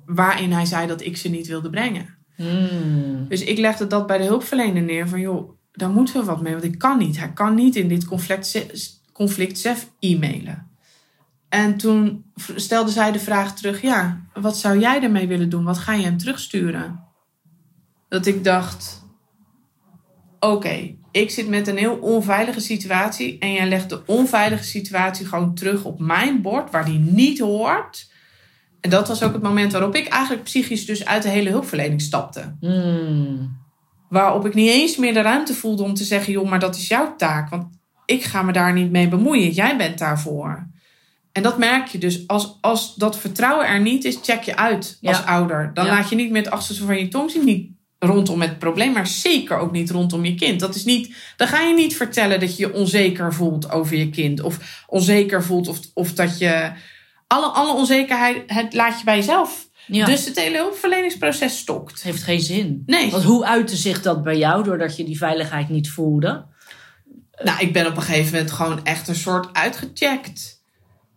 [0.07, 2.17] waarin hij zei dat ik ze niet wilde brengen.
[2.35, 3.27] Hmm.
[3.29, 6.53] Dus ik legde dat bij de hulpverlener neer van joh, daar moeten we wat mee.
[6.53, 7.19] Want ik kan niet.
[7.19, 8.47] Hij kan niet in dit conflict,
[9.17, 10.69] ze- conflict zelf e-mailen.
[11.49, 12.25] En toen
[12.55, 15.65] stelde zij de vraag terug: ja, wat zou jij ermee willen doen?
[15.65, 17.05] Wat ga je hem terugsturen?
[18.09, 19.03] Dat ik dacht:
[20.41, 23.39] oké, ik zit met een heel onveilige situatie.
[23.39, 28.13] En jij legt de onveilige situatie gewoon terug op mijn bord, waar die niet hoort.
[28.81, 32.01] En dat was ook het moment waarop ik eigenlijk psychisch dus uit de hele hulpverlening
[32.01, 32.57] stapte.
[32.61, 33.63] Hmm.
[34.09, 36.89] Waarop ik niet eens meer de ruimte voelde om te zeggen: joh, maar dat is
[36.89, 37.51] jouw taak.
[37.51, 37.67] Want
[38.07, 39.51] ik ga me daar niet mee bemoeien.
[39.51, 40.67] Jij bent daarvoor.
[41.33, 42.27] En dat merk je dus.
[42.27, 45.25] Als, als dat vertrouwen er niet is, check je uit als Ja.
[45.25, 45.71] ouder.
[45.75, 45.91] Dan Ja.
[45.93, 47.45] laat je niet met het achterste van je tong zien.
[47.45, 50.61] Niet rondom het probleem, maar zeker ook niet rondom je kind.
[50.61, 54.11] Dat is niet, dan ga je niet vertellen dat je je onzeker voelt over je
[54.11, 54.41] kind.
[54.41, 56.71] Of onzeker voelt of, of dat je...
[57.27, 59.69] Alle, alle onzekerheid het laat je bij jezelf.
[59.87, 60.07] Ja.
[60.07, 62.03] Dus het hele hulpverleningsproces stokt.
[62.03, 62.83] Heeft geen zin.
[62.87, 63.11] Nee.
[63.11, 66.45] Want hoe uitte zich dat bij jou doordat je die veiligheid niet voelde?
[67.43, 70.63] Nou, ik ben op een gegeven moment gewoon echt een soort uitgecheckt.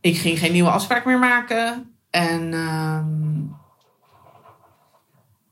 [0.01, 1.95] Ik ging geen nieuwe afspraak meer maken.
[2.09, 3.41] En ehm,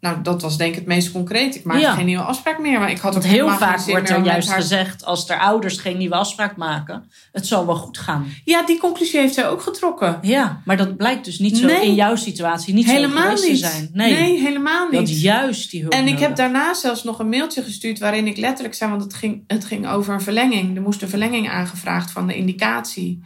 [0.05, 1.55] nou, dat was denk ik het meest concreet.
[1.55, 1.93] Ik maakte Ja.
[1.93, 2.79] geen nieuwe afspraak meer.
[2.79, 5.29] Maar ik had ook Want heel helemaal geen vaak wordt er juist haar- gezegd, als
[5.29, 8.25] er ouders geen nieuwe afspraak maken, het zal wel goed gaan.
[8.43, 10.19] Ja, die conclusie heeft zij ook getrokken.
[10.21, 11.85] Ja, maar dat blijkt dus niet zo Nee.
[11.85, 13.61] in jouw situatie niet zo helemaal geweest niet.
[13.61, 13.89] te zijn.
[13.93, 14.99] Nee, Nee, helemaal niet.
[14.99, 16.19] dat juist die hulp En ik nodig.
[16.27, 19.65] heb daarna zelfs nog een mailtje gestuurd waarin ik letterlijk zei, want het ging, het
[19.65, 20.75] ging over een verlenging.
[20.75, 23.23] Er moest een verlenging aangevraagd van de indicatie.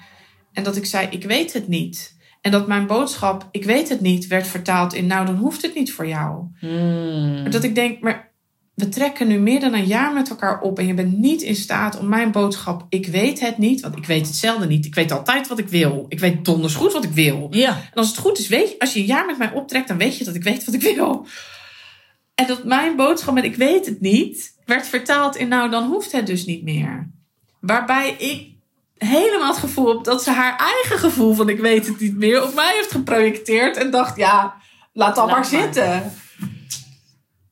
[0.53, 2.17] En dat ik zei, ik weet het niet.
[2.41, 5.75] En dat mijn boodschap, ik weet het niet, werd vertaald in, nou dan hoeft het
[5.75, 6.45] niet voor jou.
[6.59, 7.51] Hmm.
[7.51, 8.31] Dat ik denk, maar
[8.79, 11.55] we trekken nu meer dan een jaar met elkaar op en je bent niet in
[11.55, 14.85] staat om mijn boodschap, ik weet het niet, want ik weet het zelden niet.
[14.85, 16.05] Ik weet altijd wat ik wil.
[16.09, 17.47] Ik weet donders goed wat ik wil.
[17.51, 17.69] Ja.
[17.69, 19.97] En als het goed is, weet je, als je een jaar met mij optrekt, dan
[19.97, 21.25] weet je dat ik weet wat ik wil.
[22.35, 26.11] En dat mijn boodschap met ik weet het niet, werd vertaald in nou, dan hoeft
[26.11, 27.11] het dus niet meer.
[27.59, 28.47] Waarbij ik
[28.99, 32.43] helemaal het gevoel heb dat ze haar eigen gevoel van ik weet het niet meer
[32.43, 33.77] op mij heeft geprojecteerd.
[33.77, 34.55] En dacht, ja,
[34.93, 35.45] laat Laat maar maar.
[35.45, 36.13] zitten.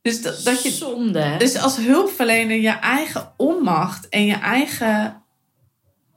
[0.01, 1.35] Dus dat, dat je Zonde.
[1.37, 5.23] dus als hulpverlener je eigen onmacht en je eigen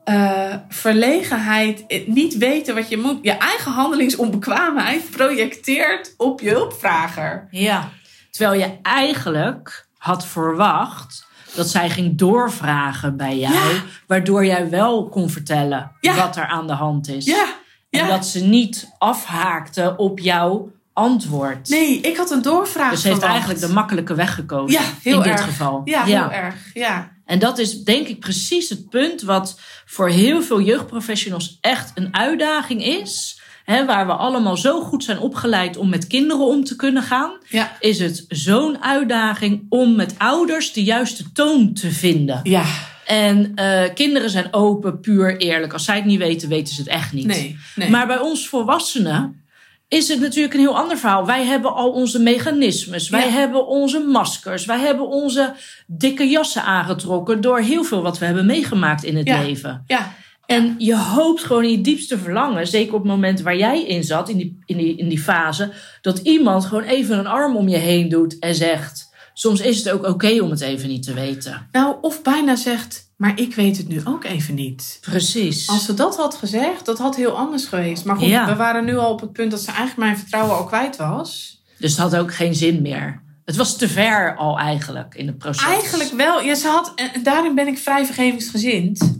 [0.04, 7.48] eh, verlegenheid, niet weten wat je moet, je eigen handelingsonbekwaamheid projecteert op je hulpvrager.
[7.50, 7.90] Ja.
[8.30, 13.82] Terwijl je eigenlijk had verwacht dat zij ging doorvragen bij jou, Ja.
[14.06, 16.14] waardoor jij wel kon vertellen Ja.
[16.14, 17.24] wat er aan de hand is.
[17.24, 17.46] Ja,
[17.90, 21.68] En dat ze niet afhaakte op jouw antwoord.
[21.68, 25.16] Nee, ik had een doorvraag dus ze heeft eigenlijk de makkelijke weg gekozen Ja, heel
[25.22, 25.80] in dit geval.
[25.84, 26.54] Ja, heel erg.
[26.74, 27.10] Ja.
[27.24, 32.16] En dat is denk ik precies het punt wat voor heel veel jeugdprofessionals echt een
[32.16, 33.39] uitdaging is.
[33.70, 37.30] Hè, waar we allemaal zo goed zijn opgeleid om met kinderen om te kunnen gaan.
[37.48, 37.76] Ja.
[37.80, 42.40] Is het zo'n uitdaging om met ouders de juiste toon te vinden.
[42.42, 42.64] Ja.
[43.06, 45.72] En eh, kinderen zijn open, puur, eerlijk.
[45.72, 47.26] Als zij het niet weten, weten ze het echt niet.
[47.26, 47.58] Nee.
[47.74, 47.90] nee.
[47.90, 49.42] Maar bij ons volwassenen
[49.88, 51.26] is het natuurlijk een heel ander verhaal.
[51.26, 53.08] Wij hebben al onze mechanismes.
[53.08, 53.32] Wij Ja.
[53.32, 54.64] hebben onze maskers.
[54.64, 55.54] Wij hebben onze
[55.86, 59.42] dikke jassen aangetrokken door heel veel wat we hebben meegemaakt in het Ja.
[59.42, 59.84] leven.
[59.86, 60.12] ja.
[60.50, 64.04] En je hoopt gewoon in je diepste verlangen, zeker op het moment waar jij in
[64.04, 67.68] zat, in die, in die, in die fase, dat iemand gewoon even een arm om
[67.68, 71.14] je heen doet en zegt: Soms is het ook oké om het even niet te
[71.14, 71.68] weten.
[71.72, 74.98] Nou, of bijna zegt, maar ik weet het nu ook even niet.
[75.00, 75.68] Precies.
[75.68, 78.04] Als ze dat had gezegd, dat had heel anders geweest.
[78.04, 78.46] Maar goed, Ja.
[78.46, 81.62] we waren nu al op het punt dat ze eigenlijk mijn vertrouwen al kwijt was.
[81.78, 83.22] Dus het had ook geen zin meer.
[83.44, 85.64] Het was te ver al eigenlijk in het proces.
[85.66, 86.40] Eigenlijk wel.
[86.42, 89.18] Ja, ze had, en daarin ben ik vrij vergevingsgezind.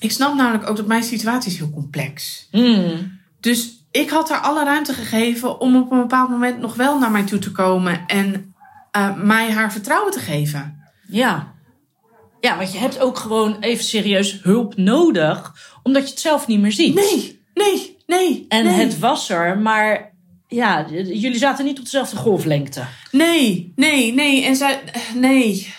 [0.00, 2.46] Ik snap namelijk ook dat mijn situatie is heel complex.
[2.50, 3.18] Hmm.
[3.40, 7.10] Dus ik had haar alle ruimte gegeven om op een bepaald moment nog wel naar
[7.10, 8.54] mij toe te komen en
[8.90, 10.82] eh, mij haar vertrouwen te geven.
[11.08, 11.54] Ja.
[12.40, 16.60] Ja, want je hebt ook gewoon even serieus hulp nodig, omdat je het zelf niet
[16.60, 16.94] meer ziet.
[16.94, 18.44] Nee, nee, nee.
[18.48, 18.74] En nee.
[18.74, 20.14] het was er, maar
[20.48, 22.84] ja, jullie zaten niet op dezelfde golflengte.
[23.10, 24.44] Nee, nee, nee.
[24.44, 24.82] En zij,
[25.14, 25.74] nee.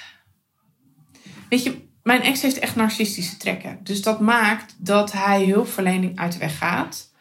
[1.49, 3.79] Weet je, mijn ex heeft echt narcistische trekken.
[3.83, 7.11] Dus dat maakt dat hij hulpverlening uit de weg gaat.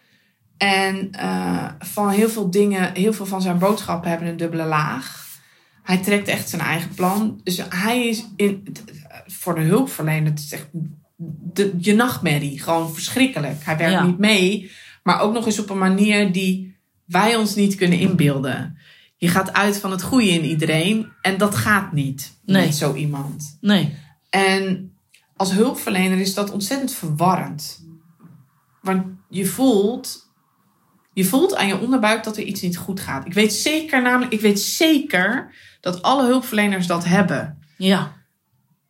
[0.56, 5.28] En eh, van heel veel dingen, heel veel van zijn boodschappen hebben een dubbele laag.
[5.82, 7.40] Hij trekt echt zijn eigen plan.
[7.44, 8.66] Dus hij is in,
[9.26, 10.68] voor de hulpverlener, het is echt
[11.52, 12.60] de, je nachtmerrie.
[12.62, 13.64] Gewoon verschrikkelijk.
[13.64, 14.04] Hij werkt Ja.
[14.06, 14.70] niet mee,
[15.02, 18.78] maar ook nog eens op een manier die wij ons niet kunnen inbeelden.
[19.16, 22.64] Je gaat uit van het goede in iedereen en dat gaat niet Nee.
[22.64, 23.58] met zo iemand.
[23.60, 23.94] Nee.
[24.30, 24.92] En
[25.36, 27.84] als hulpverlener is dat ontzettend verwarrend.
[28.82, 30.32] Want je voelt,
[31.12, 33.26] je voelt aan je onderbuik dat er iets niet goed gaat.
[33.26, 37.58] Ik weet zeker namelijk, ik weet zeker dat alle hulpverleners dat hebben.
[37.76, 38.18] Ja.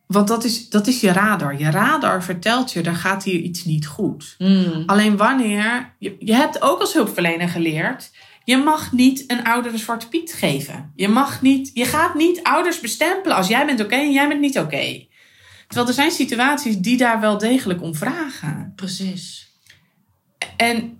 [0.07, 1.59] Want dat is, dat is je radar.
[1.59, 4.35] Je radar vertelt je, er gaat hier iets niet goed.
[4.37, 4.83] Hmm.
[4.85, 8.11] Alleen wanneer, je, je hebt ook als hulpverlener geleerd,
[8.43, 10.91] je mag niet een ouder een zwarte piet geven.
[10.95, 14.41] Je mag niet, je gaat niet ouders bestempelen als jij bent oké en jij bent
[14.41, 15.09] niet oké.
[15.71, 18.73] Terwijl er zijn situaties die daar wel degelijk om vragen.
[18.75, 19.49] Precies.
[20.57, 20.99] En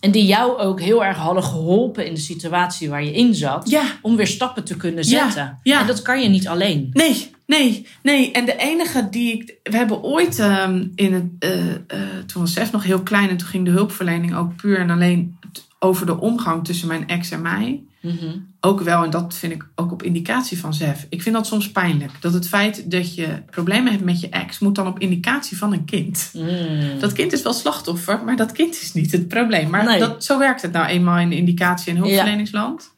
[0.00, 3.68] En die jou ook heel erg hadden geholpen in de situatie waar je in zat.
[3.70, 5.58] ja, Om weer stappen te kunnen zetten.
[5.62, 5.80] ja.
[5.80, 6.88] En dat kan je niet alleen.
[6.92, 8.30] nee, nee, nee.
[8.32, 9.54] En de enige die ik.
[9.62, 11.24] We hebben ooit ehm, in het.
[11.38, 14.90] eh, toen was Sef nog heel klein en toen ging de hulpverlening ook puur en
[14.90, 15.38] alleen
[15.78, 17.82] over de omgang tussen mijn ex en mij.
[18.04, 18.36] Mhm.
[18.60, 21.06] ook wel, en dat vind ik ook op indicatie van Zef.
[21.08, 22.10] Ik vind dat soms pijnlijk.
[22.20, 25.72] Dat het feit dat je problemen hebt met je ex, moet dan op indicatie van
[25.72, 26.30] een kind.
[26.32, 26.98] Mm.
[26.98, 29.70] Dat kind is wel slachtoffer, maar dat kind is niet het probleem.
[29.70, 29.98] Maar Nee.
[29.98, 32.92] dat, zo werkt het nou eenmaal in de indicatie- en hulpverleningsland.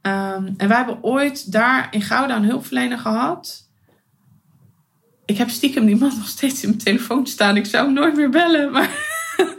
[0.00, 3.68] Ehm, en wij hebben ooit daar in Gouda een hulpverlener gehad.
[5.24, 7.56] Ik heb stiekem die man nog steeds in mijn telefoon staan.
[7.56, 8.70] Ik zou hem nooit meer bellen.
[8.72, 8.90] Maar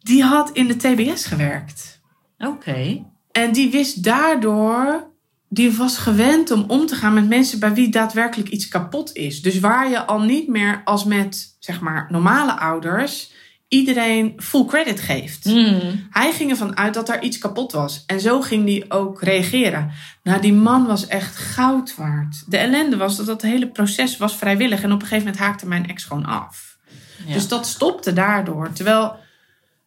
[0.00, 2.00] die had in de TBS gewerkt.
[2.38, 3.04] Oké.
[3.32, 5.10] En die wist daardoor,
[5.48, 9.42] die was gewend om om te gaan met mensen bij wie daadwerkelijk iets kapot is.
[9.42, 13.32] Dus waar je al niet meer als met, zeg maar, normale ouders
[13.72, 15.44] iedereen full credit geeft.
[15.44, 16.06] Mm.
[16.10, 18.04] Hij ging ervan uit dat er iets kapot was.
[18.06, 19.90] En zo ging hij ook reageren.
[20.22, 22.44] Nou, die man was echt goud waard.
[22.50, 24.82] De ellende was dat dat hele proces was vrijwillig.
[24.82, 26.78] En op een gegeven moment haakte mijn ex gewoon af.
[27.26, 27.34] Ja.
[27.34, 28.72] Dus dat stopte daardoor.
[28.72, 29.16] Terwijl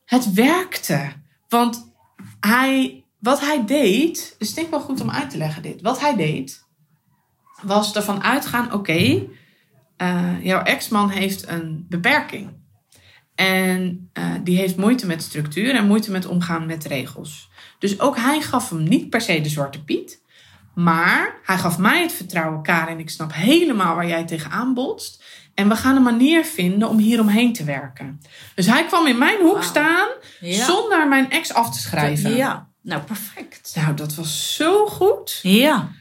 [0.05, 1.11] het werkte.
[1.49, 1.91] Want
[2.39, 5.81] hij, wat hij deed, ik denk wel goed om uit te leggen dit.
[5.81, 6.65] Wat hij deed,
[7.61, 9.27] was ervan uitgaan, oké,
[9.97, 12.53] eh, jouw ex-man heeft een beperking.
[13.35, 17.49] En eh, die heeft moeite met structuur en moeite met omgaan met regels.
[17.79, 20.23] Dus ook hij gaf hem niet per se de zwarte piet.
[20.75, 22.99] Maar hij gaf mij het vertrouwen, Karin.
[22.99, 25.23] Ik snap helemaal waar jij tegenaan botst.
[25.53, 28.21] En we gaan een manier vinden om hieromheen te werken.
[28.55, 30.07] Dus hij kwam in mijn hoek staan
[30.39, 30.65] Ja.
[30.65, 32.35] zonder mijn ex af te schrijven.
[32.35, 33.71] Ja, nou perfect.
[33.75, 35.39] Nou, dat was zo goed.
[35.41, 35.91] Ja,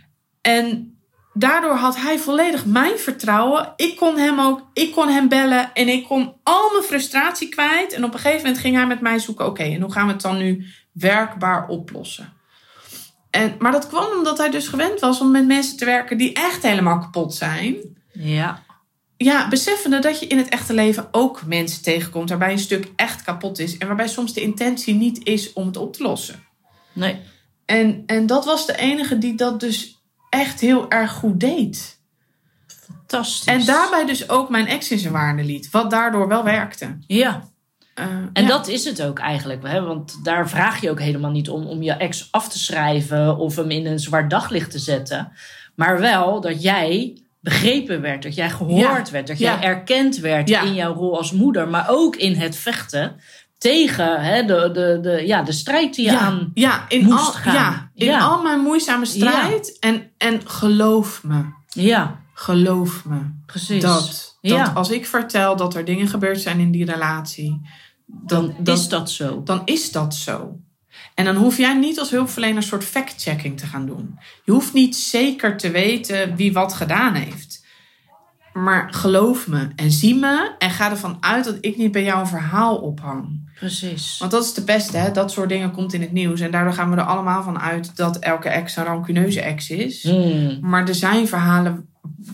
[0.41, 0.99] En
[1.33, 3.73] daardoor had hij volledig mijn vertrouwen.
[3.77, 7.93] Ik kon hem ook, ik kon hem bellen en ik kon al mijn frustratie kwijt.
[7.93, 10.13] En op een gegeven moment ging hij met mij zoeken: oké, en hoe gaan we
[10.13, 12.33] het dan nu werkbaar oplossen?
[13.31, 16.33] En, maar dat kwam omdat hij dus gewend was om met mensen te werken die
[16.33, 17.77] echt helemaal kapot zijn.
[18.13, 18.63] ja,
[19.17, 23.23] Ja, beseffende dat je in het echte leven ook mensen tegenkomt waarbij een stuk echt
[23.23, 23.79] kapot is.
[23.79, 26.43] En waarbij soms de intentie niet is om het op te lossen.
[26.95, 27.21] Nee,
[27.65, 32.01] En, en dat was de enige die dat dus echt heel erg goed deed.
[32.67, 33.45] fantastisch.
[33.47, 35.71] En daarbij dus ook mijn ex in zijn waarde liet.
[35.71, 36.97] Wat daardoor wel werkte.
[37.07, 37.53] Ja,
[37.95, 38.49] Eh, en ja.
[38.49, 39.67] dat is het ook eigenlijk.
[39.69, 39.81] Hè?
[39.83, 43.57] Want daar vraag je ook helemaal niet om om je ex af te schrijven of
[43.57, 45.33] hem in een zwart daglicht te zetten.
[45.75, 49.11] Maar wel dat jij begrepen werd, dat jij gehoord Ja.
[49.13, 49.53] werd, dat Ja.
[49.59, 53.17] jij erkend werd in jouw rol als moeder, maar ook in het vechten
[53.65, 56.51] tegen hè, de, de, de, ja, de strijd die je ja, aan.
[56.55, 57.55] ja, in, moest al, gaan.
[57.55, 58.19] ja, in Ja.
[58.19, 59.77] al mijn moeizame strijd.
[59.81, 63.19] En, en geloof me, Ja, geloof me.
[63.47, 63.83] precies.
[63.83, 64.73] Dat, dat Ja.
[64.75, 67.61] als ik vertel dat er dingen gebeurd zijn in die relatie.
[68.07, 69.43] dan dan, is dat zo.
[69.43, 70.57] dan is dat zo.
[71.15, 74.19] En dan hoef jij niet als hulpverlener een soort fact-checking te gaan doen.
[74.45, 77.64] Je hoeft niet zeker te weten wie wat gedaan heeft.
[78.55, 82.21] Maar geloof me en zie me en ga ervan uit dat ik niet bij jou
[82.21, 83.41] een verhaal ophang.
[83.59, 84.19] Precies.
[84.19, 85.11] Want dat is de beste, hè?
[85.11, 86.41] dat soort dingen komt in het nieuws.
[86.41, 90.03] En daardoor gaan we er allemaal van uit dat elke ex een rancuneuze ex is.
[90.03, 91.87] Hmm, Maar er zijn verhalen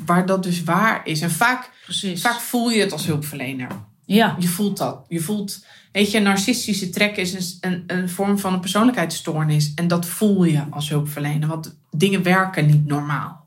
[0.06, 1.20] waar dat dus waar is.
[1.20, 2.20] En vaak, precies.
[2.20, 3.68] vaak voel je het als hulpverlener.
[4.04, 4.98] Ja, Je voelt dat.
[5.08, 9.72] Je voelt, weet je, een narcistische trek is een, een, een vorm van een persoonlijkheidsstoornis.
[9.74, 11.48] En dat voel je als hulpverlener.
[11.48, 13.39] Want dingen werken niet normaal.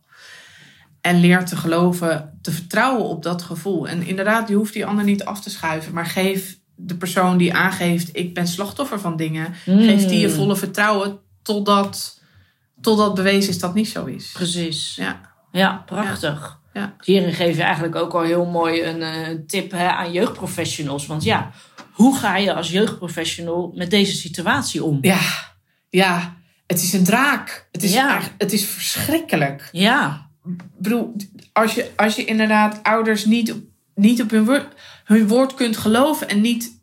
[1.04, 3.88] En leer te geloven, te vertrouwen op dat gevoel.
[3.88, 5.94] En inderdaad, je hoeft die ander niet af te schuiven.
[5.94, 9.54] Maar geef de persoon die aangeeft, ik ben slachtoffer van dingen.
[9.66, 12.22] Geef die je Hmm, volle vertrouwen totdat,
[12.82, 14.32] totdat bewezen is dat niet zo is.
[14.32, 14.96] Precies.
[14.96, 16.60] Ja, Ja, prachtig.
[16.74, 16.96] Ja.
[17.04, 21.06] Hierin geef je eigenlijk ook al heel mooi een eh, tip hè, aan jeugdprofessionals.
[21.06, 21.52] Want ja,
[21.92, 24.98] hoe ga je als jeugdprofessional met deze situatie om?
[25.02, 25.20] ja,
[25.90, 26.36] ja.
[26.68, 27.68] Het is een draak.
[27.72, 28.16] Het is, Ja.
[28.18, 29.70] echt- het is verschrikkelijk.
[29.72, 30.30] Ja,
[30.78, 31.16] bedoel,
[31.54, 33.64] als je, als je inderdaad ouders niet, op-
[33.96, 34.68] niet op hun woord,
[35.04, 36.82] hun woord kunt geloven en niet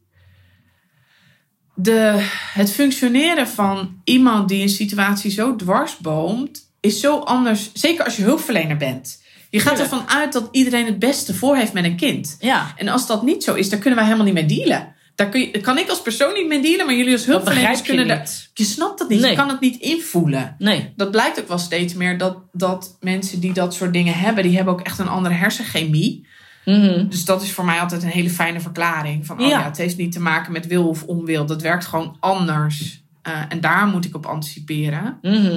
[1.75, 7.71] de, het functioneren van iemand die een situatie zo dwarsboomt, is zo anders.
[7.73, 9.23] Zeker als je hulpverlener bent.
[9.51, 12.37] Je gaat ervan uit dat iedereen het beste voor heeft met een kind.
[12.41, 12.73] ja.
[12.77, 14.95] En als dat niet zo is, dan kunnen wij helemaal niet mee dealen.
[15.21, 17.79] Daar kun je, kan ik als persoon niet mee dealen, maar jullie als Dat hulpverleners
[17.79, 18.51] je kunnen niet.
[18.55, 19.31] Je snapt dat niet, Nee.
[19.31, 23.41] je kan het niet invoelen Nee, dat blijkt ook wel steeds meer dat, dat mensen
[23.41, 26.27] die dat soort dingen hebben, die hebben ook echt een andere hersenchemie.
[26.65, 27.09] Mhm.
[27.09, 29.27] Dus dat is voor mij altijd een hele fijne verklaring.
[29.27, 29.59] Van, oh Ja.
[29.59, 31.47] ja, het heeft niet te maken met wil of onwil.
[31.47, 33.03] Dat werkt gewoon anders.
[33.23, 35.19] Eh, en daar moet ik op anticiperen.
[35.23, 35.57] Mhm.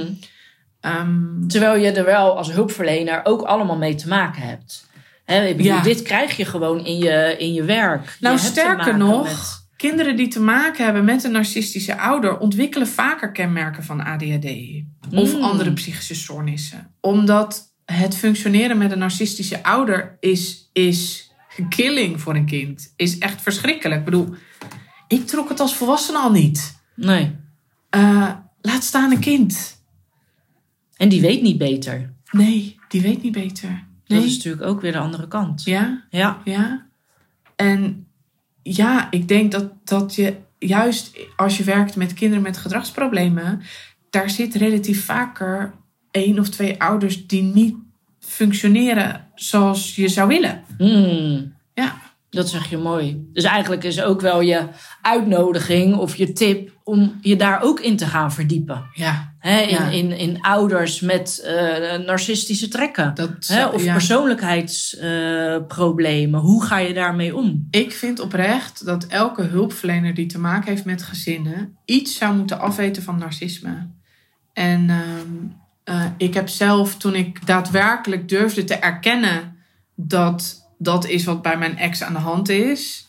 [0.80, 4.86] Ehm, Terwijl je er wel als hulpverlener ook allemaal mee te maken hebt.
[5.24, 5.82] Hè, ik bedoel, Ja.
[5.82, 8.16] Dit krijg je gewoon in je, in je werk.
[8.20, 12.88] nou, Je sterker nog, met- kinderen die te maken hebben met een narcistische ouder ontwikkelen
[12.88, 14.46] vaker kenmerken van ADHD
[15.10, 15.42] of Mm.
[15.42, 16.94] andere psychische stoornissen.
[17.00, 21.30] Omdat het functioneren met een narcistische ouder is, is
[21.68, 22.92] killing voor een kind.
[22.96, 23.98] Is echt verschrikkelijk.
[23.98, 24.34] Ik bedoel,
[25.08, 26.80] ik trok het als volwassene al niet.
[26.96, 27.36] Nee.
[27.90, 29.82] Eh, laat staan een kind.
[30.96, 32.12] En die weet niet beter.
[32.30, 33.86] Nee, die weet niet beter.
[34.14, 34.22] Nee.
[34.22, 35.64] Dat is natuurlijk ook weer de andere kant.
[35.64, 36.40] Ja, Ja.
[36.44, 36.86] ja.
[37.56, 38.06] En
[38.62, 43.62] ja, ik denk dat, dat je juist als je werkt met kinderen met gedragsproblemen,
[44.10, 45.74] daar zit relatief vaker
[46.10, 47.76] één of twee ouders die niet
[48.20, 50.62] functioneren zoals je zou willen.
[50.78, 51.54] Hmm.
[51.74, 51.96] Ja,
[52.34, 53.28] Dat zeg je mooi.
[53.32, 54.68] Dus eigenlijk is ook wel je
[55.02, 58.84] uitnodiging of je tip om je daar ook in te gaan verdiepen.
[58.92, 59.32] ja.
[59.42, 59.88] In, Ja.
[59.88, 63.14] in, in ouders met eh, narcistische trekken.
[63.14, 63.92] Dat, of ja.
[63.92, 66.40] persoonlijkheidsproblemen.
[66.40, 67.66] Hoe ga je daarmee om?
[67.70, 72.60] Ik vind oprecht dat elke hulpverlener die te maken heeft met gezinnen iets zou moeten
[72.60, 73.86] afweten van narcisme.
[74.52, 75.02] En ehm,
[75.84, 79.56] eh, ik heb zelf, toen ik daadwerkelijk durfde te erkennen
[79.94, 83.08] dat dat is wat bij mijn ex aan de hand is,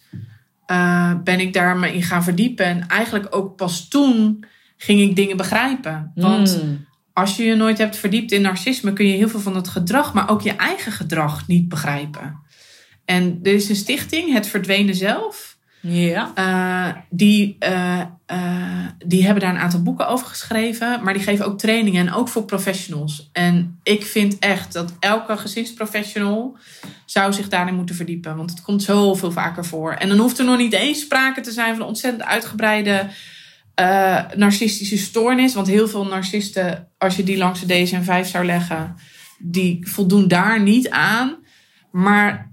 [0.66, 2.66] eh, ben ik daar me in gaan verdiepen.
[2.66, 4.46] En eigenlijk ook pas toen
[4.78, 6.12] ging ik dingen begrijpen.
[6.16, 6.86] Want Mm.
[7.14, 10.14] als je je nooit hebt verdiept in narcisme, kun je heel veel van het gedrag,
[10.14, 12.40] maar ook je eigen gedrag niet begrijpen.
[13.06, 15.55] En er is een stichting, Het Verdwenen Zelf.
[15.88, 16.32] Ja.
[16.36, 21.04] Eh, die, eh, eh, die hebben daar een aantal boeken over geschreven.
[21.04, 23.30] Maar die geven ook trainingen en ook voor professionals.
[23.34, 26.58] En ik vind echt dat elke gezinsprofessional
[27.06, 28.36] zou zich daarin moeten verdiepen.
[28.36, 29.92] Want het komt zoveel vaker voor.
[29.92, 33.08] En dan hoeft er nog niet eens sprake te zijn van een ontzettend uitgebreide
[34.36, 35.54] narcistische stoornis.
[35.54, 38.96] Want heel veel narcisten, als je die langs de DSM-5 zou leggen,
[39.40, 41.36] die voldoen daar niet aan.
[41.92, 42.52] Maar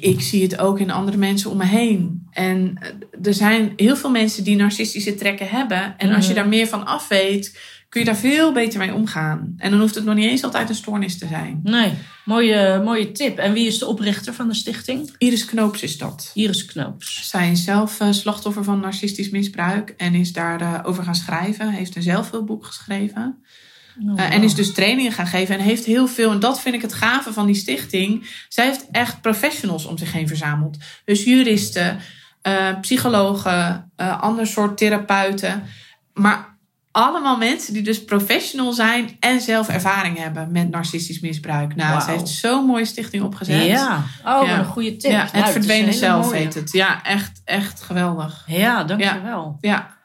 [0.00, 2.26] ik zie het ook in andere mensen om me heen.
[2.30, 2.78] En
[3.22, 5.94] er zijn heel veel mensen die narcistische trekken hebben.
[5.98, 6.40] En als je Mhm.
[6.40, 7.58] daar meer van af weet,
[7.88, 9.54] kun je daar veel beter mee omgaan.
[9.56, 11.60] En dan hoeft het nog niet eens altijd een stoornis te zijn.
[11.62, 11.92] Nee,
[12.24, 13.38] mooie, mooie tip.
[13.38, 15.10] En wie is de oprichter van de stichting?
[15.18, 16.30] Iris Knoops is dat.
[16.34, 17.28] Iris Knoops.
[17.28, 21.70] Zij is zelf eh, slachtoffer van narcistisch misbruik en is daarover over gaan schrijven.
[21.70, 23.38] Heeft een zelfhulpboek geschreven.
[24.08, 26.30] Oh, Eh, en is dus trainingen gaan geven en heeft heel veel.
[26.30, 28.26] En dat vind ik het gave van die stichting.
[28.48, 30.76] Zij heeft echt professionals om zich heen verzameld.
[31.04, 31.98] Dus juristen,
[32.42, 35.62] eh, psychologen, eh ander soort therapeuten.
[36.14, 36.54] Maar
[36.92, 41.74] allemaal mensen die dus professional zijn en zelf ervaring hebben met narcistisch misbruik.
[41.74, 43.64] Nou, zij heeft zo'n mooie stichting opgezet.
[43.66, 44.58] Ja, oh, wat Ja.
[44.58, 45.10] een goede tip.
[45.10, 46.38] Ja, Nou, het is verdwenen zelf mooie.
[46.38, 46.72] heet het.
[46.72, 48.44] Ja, echt, echt geweldig.
[48.46, 49.58] Ja, dankjewel.
[49.60, 49.95] Ja.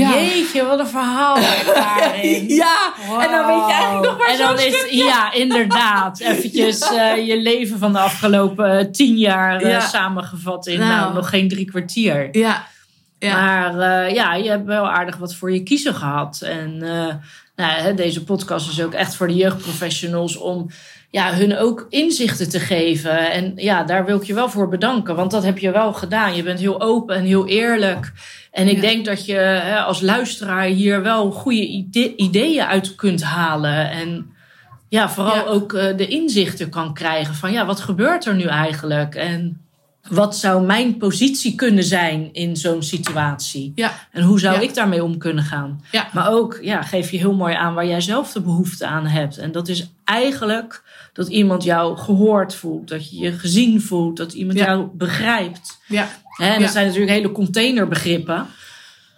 [0.00, 1.34] Jeetje, wat een verhaal
[1.74, 2.48] daarin.
[2.62, 5.04] Ja, en dan weet je eigenlijk nog maar En dan is, stukje.
[5.04, 6.20] ja, inderdaad.
[6.30, 9.80] Eventjes eh, je leven van de afgelopen eh, tien jaar eh, Ja.
[9.80, 10.90] samengevat in Nou.
[10.90, 12.28] nou, nog geen drie kwartier.
[12.32, 12.66] Ja.
[13.18, 13.34] Ja.
[13.40, 16.40] Maar eh, ja, je hebt wel aardig wat voor je kiezen gehad.
[16.40, 17.14] En eh,
[17.56, 20.70] nou, hè, deze podcast is ook echt voor de jeugdprofessionals om
[21.10, 23.30] ja, hun ook inzichten te geven.
[23.30, 26.34] En ja, daar wil ik je wel voor bedanken, want dat heb je wel gedaan.
[26.36, 28.12] Je bent heel open en heel eerlijk.
[28.54, 28.80] En ik Ja.
[28.80, 33.90] denk dat je hè, als luisteraar hier wel goede ide- ideeën uit kunt halen.
[33.90, 34.26] En
[34.88, 35.42] ja, vooral Ja.
[35.44, 39.14] ook eh, de inzichten kan krijgen van ja, wat gebeurt er nu eigenlijk?
[39.14, 39.63] En
[40.08, 43.72] wat zou mijn positie kunnen zijn in zo'n situatie?
[43.74, 43.92] Ja.
[44.10, 44.60] En hoe zou Ja.
[44.60, 45.84] ik daarmee om kunnen gaan?
[45.90, 46.08] Ja.
[46.12, 49.38] Maar ook ja, geef je heel mooi aan waar jij zelf de behoefte aan hebt.
[49.38, 50.82] En dat is eigenlijk
[51.12, 55.80] dat iemand jou gehoord voelt, dat je je gezien voelt, dat iemand jou begrijpt.
[55.86, 56.08] Ja.
[56.36, 58.46] En dat zijn natuurlijk hele containerbegrippen.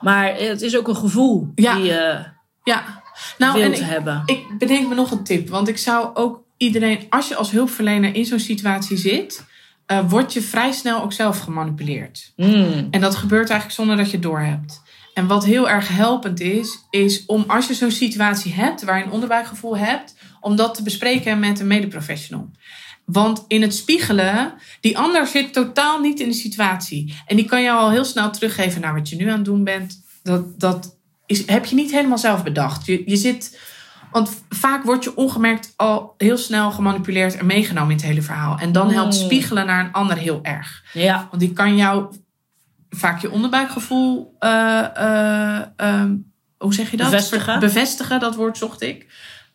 [0.01, 2.25] Maar het is ook een gevoel die je
[2.65, 3.03] Ja.
[3.39, 4.23] Nou, en wilt ik, hebben.
[4.27, 5.49] ik bedenk me nog een tip.
[5.49, 9.45] Want ik zou ook iedereen, als je als hulpverlener in zo'n situatie zit,
[9.87, 12.33] eh word je vrij snel ook zelf gemanipuleerd.
[12.37, 12.89] Mm.
[12.91, 14.83] En dat gebeurt eigenlijk zonder dat je het doorhebt.
[15.15, 19.05] En wat heel erg helpend is, is om als je zo'n situatie hebt waar je
[19.05, 22.51] een onderbuikgevoel hebt, om dat te bespreken met een medeprofessional.
[23.05, 27.15] Want in het spiegelen, die ander zit totaal niet in de situatie.
[27.27, 29.65] En die kan jou al heel snel teruggeven naar wat je nu aan het doen
[29.65, 30.03] bent.
[30.23, 32.87] Dat, dat is, heb je niet helemaal zelf bedacht.
[32.87, 33.61] Je, je zit,
[34.17, 38.59] want vaak word je ongemerkt al heel snel gemanipuleerd en meegenomen in het hele verhaal.
[38.59, 39.25] En dan helpt Mm.
[39.25, 40.85] spiegelen naar een ander heel erg.
[40.93, 42.15] Ja, Want die kan jou
[42.91, 46.15] vaak je onderbuikgevoel, eh, eh, ehm,
[46.59, 47.11] hoe zeg je dat?
[47.11, 47.61] Bevestigen.
[47.61, 49.07] Bevestigen, dat woord zocht ik.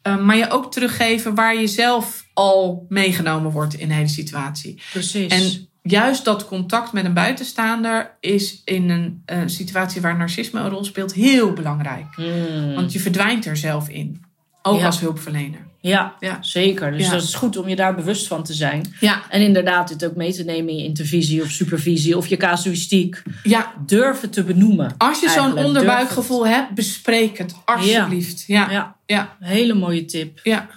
[0.02, 4.82] Eh, maar je ook teruggeven waar je zelf al meegenomen wordt in de hele situatie.
[4.92, 5.32] precies.
[5.32, 10.70] En juist dat contact met een buitenstaander is in een eh, situatie waar narcisme een
[10.70, 12.18] rol speelt heel belangrijk.
[12.18, 12.74] Mm.
[12.76, 14.30] Want je verdwijnt er zelf in.
[14.62, 14.86] Ook Ja.
[14.86, 15.60] als hulpverlener.
[15.80, 16.38] ja, Ja.
[16.42, 16.92] zeker.
[16.92, 17.12] Dus Ja.
[17.12, 18.94] dat is goed om je daar bewust van te zijn.
[19.00, 22.38] Ja, En inderdaad dit ook mee te nemen in je intervisie of supervisie of je
[22.38, 23.22] casuïstiek.
[23.44, 23.74] ja.
[23.86, 24.96] Durven te benoemen.
[24.98, 28.44] als je zo'n onderbuikgevoel hebt, bespreek het alsjeblieft.
[28.48, 28.96] Ja, ja, Ja,
[29.40, 29.48] ja.
[29.48, 30.40] hele mooie tip.
[30.44, 30.70] ja.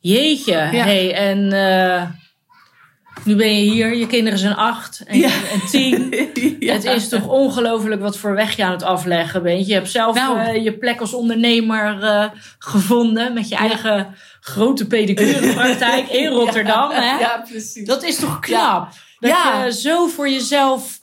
[0.00, 2.02] Jeetje, hey, en eh,
[3.24, 5.28] nu ben je hier, je kinderen zijn acht en, Ja.
[5.52, 6.14] en tien.
[6.60, 6.72] Ja.
[6.72, 9.66] Het is toch ongelooflijk wat voor weg je aan het afleggen bent.
[9.66, 10.38] Je hebt zelf Nou.
[10.38, 12.24] eh, je plek als ondernemer eh,
[12.58, 16.90] gevonden met je eigen grote pedicurepraktijk in Rotterdam.
[16.90, 17.18] Hè?
[17.18, 17.84] Ja, precies.
[17.86, 18.88] Dat is toch knap?
[19.20, 19.30] Dat
[19.64, 20.97] je zo voor jezelf,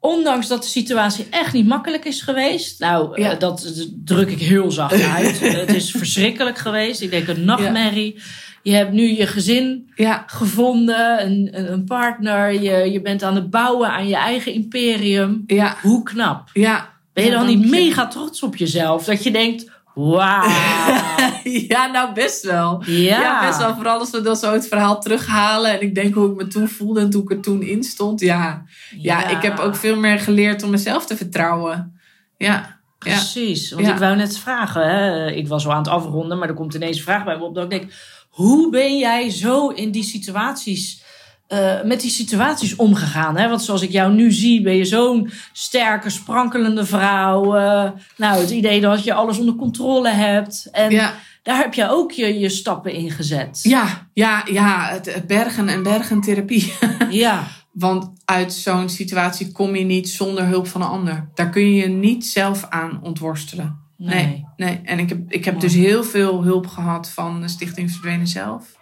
[0.00, 2.80] ondanks dat de situatie echt niet makkelijk is geweest.
[2.80, 3.30] Nou, Ja.
[3.32, 3.72] eh, dat
[4.04, 5.40] druk ik heel zacht uit.
[5.40, 7.00] het is verschrikkelijk geweest.
[7.00, 8.22] Ik denk een nachtmerrie.
[8.62, 12.52] Je hebt nu je gezin ja, gevonden, een, een partner.
[12.62, 15.42] Je, je bent aan het bouwen aan je eigen imperium.
[15.46, 16.50] ja, Hoe knap.
[16.52, 16.96] ja.
[17.12, 19.04] Ben je dan niet mega trots op jezelf?
[19.04, 20.46] Dat je denkt, wauw.
[21.68, 22.82] Ja, nou best wel.
[22.84, 23.20] Ja.
[23.20, 23.74] Ja, best wel.
[23.74, 25.72] Vooral als we dan zo het verhaal terughalen.
[25.72, 28.20] En ik denk hoe ik me toen voelde en toen ik er toen in stond.
[28.20, 28.64] Ja,
[28.96, 29.28] ja.
[29.28, 32.00] ik heb ook veel meer geleerd om mezelf te vertrouwen.
[32.36, 33.12] Ja, ja.
[33.12, 34.88] Precies, want ik wou net vragen.
[34.88, 35.30] Hè?
[35.30, 37.54] Ik was al aan het afronden, maar er komt ineens een vraag bij me op.
[37.54, 37.92] Dat ik denk,
[38.28, 41.02] hoe ben jij zo in die situaties
[41.48, 43.36] eh, met die situaties omgegaan?
[43.36, 43.48] Hè?
[43.48, 47.56] Want zoals ik jou nu zie, ben je zo'n sterke, sprankelende vrouw.
[47.56, 50.68] Eh, nou, het idee dat je alles onder controle hebt.
[50.72, 53.60] En Ja, daar heb je ook je, je stappen in gezet.
[53.62, 56.72] ja, ja, ja het, het bergen en bergen therapie.
[57.10, 61.28] Ja, Want uit zo'n situatie kom je niet zonder hulp van een ander.
[61.34, 63.78] Daar kun je je niet zelf aan ontworstelen.
[63.96, 64.24] nee.
[64.24, 64.80] Nee, nee.
[64.84, 68.76] En ik heb, ik heb dus heel veel hulp gehad van de Stichting Verdwenen Zelf.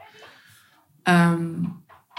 [1.02, 1.54] Ehm,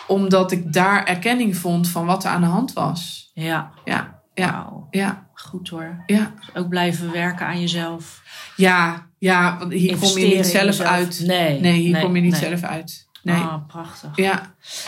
[0.08, 3.32] omdat ik daar erkenning vond van wat er aan de hand was.
[3.34, 6.04] Ja, Ja, ja, ja, Goed hoor.
[6.06, 6.34] ja.
[6.54, 8.22] Ook blijven werken aan jezelf.
[8.56, 11.24] Ja, ja, want hier kom je niet zelf uit.
[11.26, 12.40] Nee, Nee, hier nee, kom je niet nee.
[12.42, 13.06] zelf uit.
[13.24, 13.36] Nee.
[13.42, 14.10] Ah, prachtig.
[14.16, 14.42] Ja.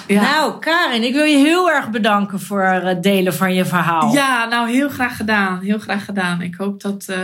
[0.07, 0.21] Ja.
[0.21, 4.13] Nou, Karin, ik wil je heel erg bedanken voor het delen van je verhaal.
[4.13, 5.59] ja, nou heel graag gedaan.
[5.59, 6.41] Heel graag gedaan.
[6.41, 7.17] Ik hoop dat, eh,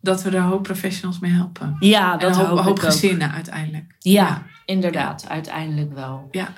[0.00, 1.76] dat we er een hoop professionals mee helpen.
[1.80, 3.94] Ja, en dat een hoop, hoop hoop gezinnen uiteindelijk.
[3.98, 6.28] Ja, inderdaad, uiteindelijk wel.
[6.30, 6.48] Ja.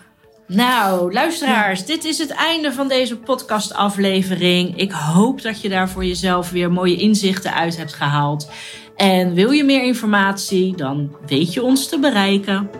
[0.53, 4.76] Nou, luisteraars, dit is het einde van deze podcastaflevering.
[4.76, 8.51] Ik hoop dat je daar voor jezelf weer mooie inzichten uit hebt gehaald.
[8.96, 12.70] En wil je meer informatie, dan weet je ons te bereiken.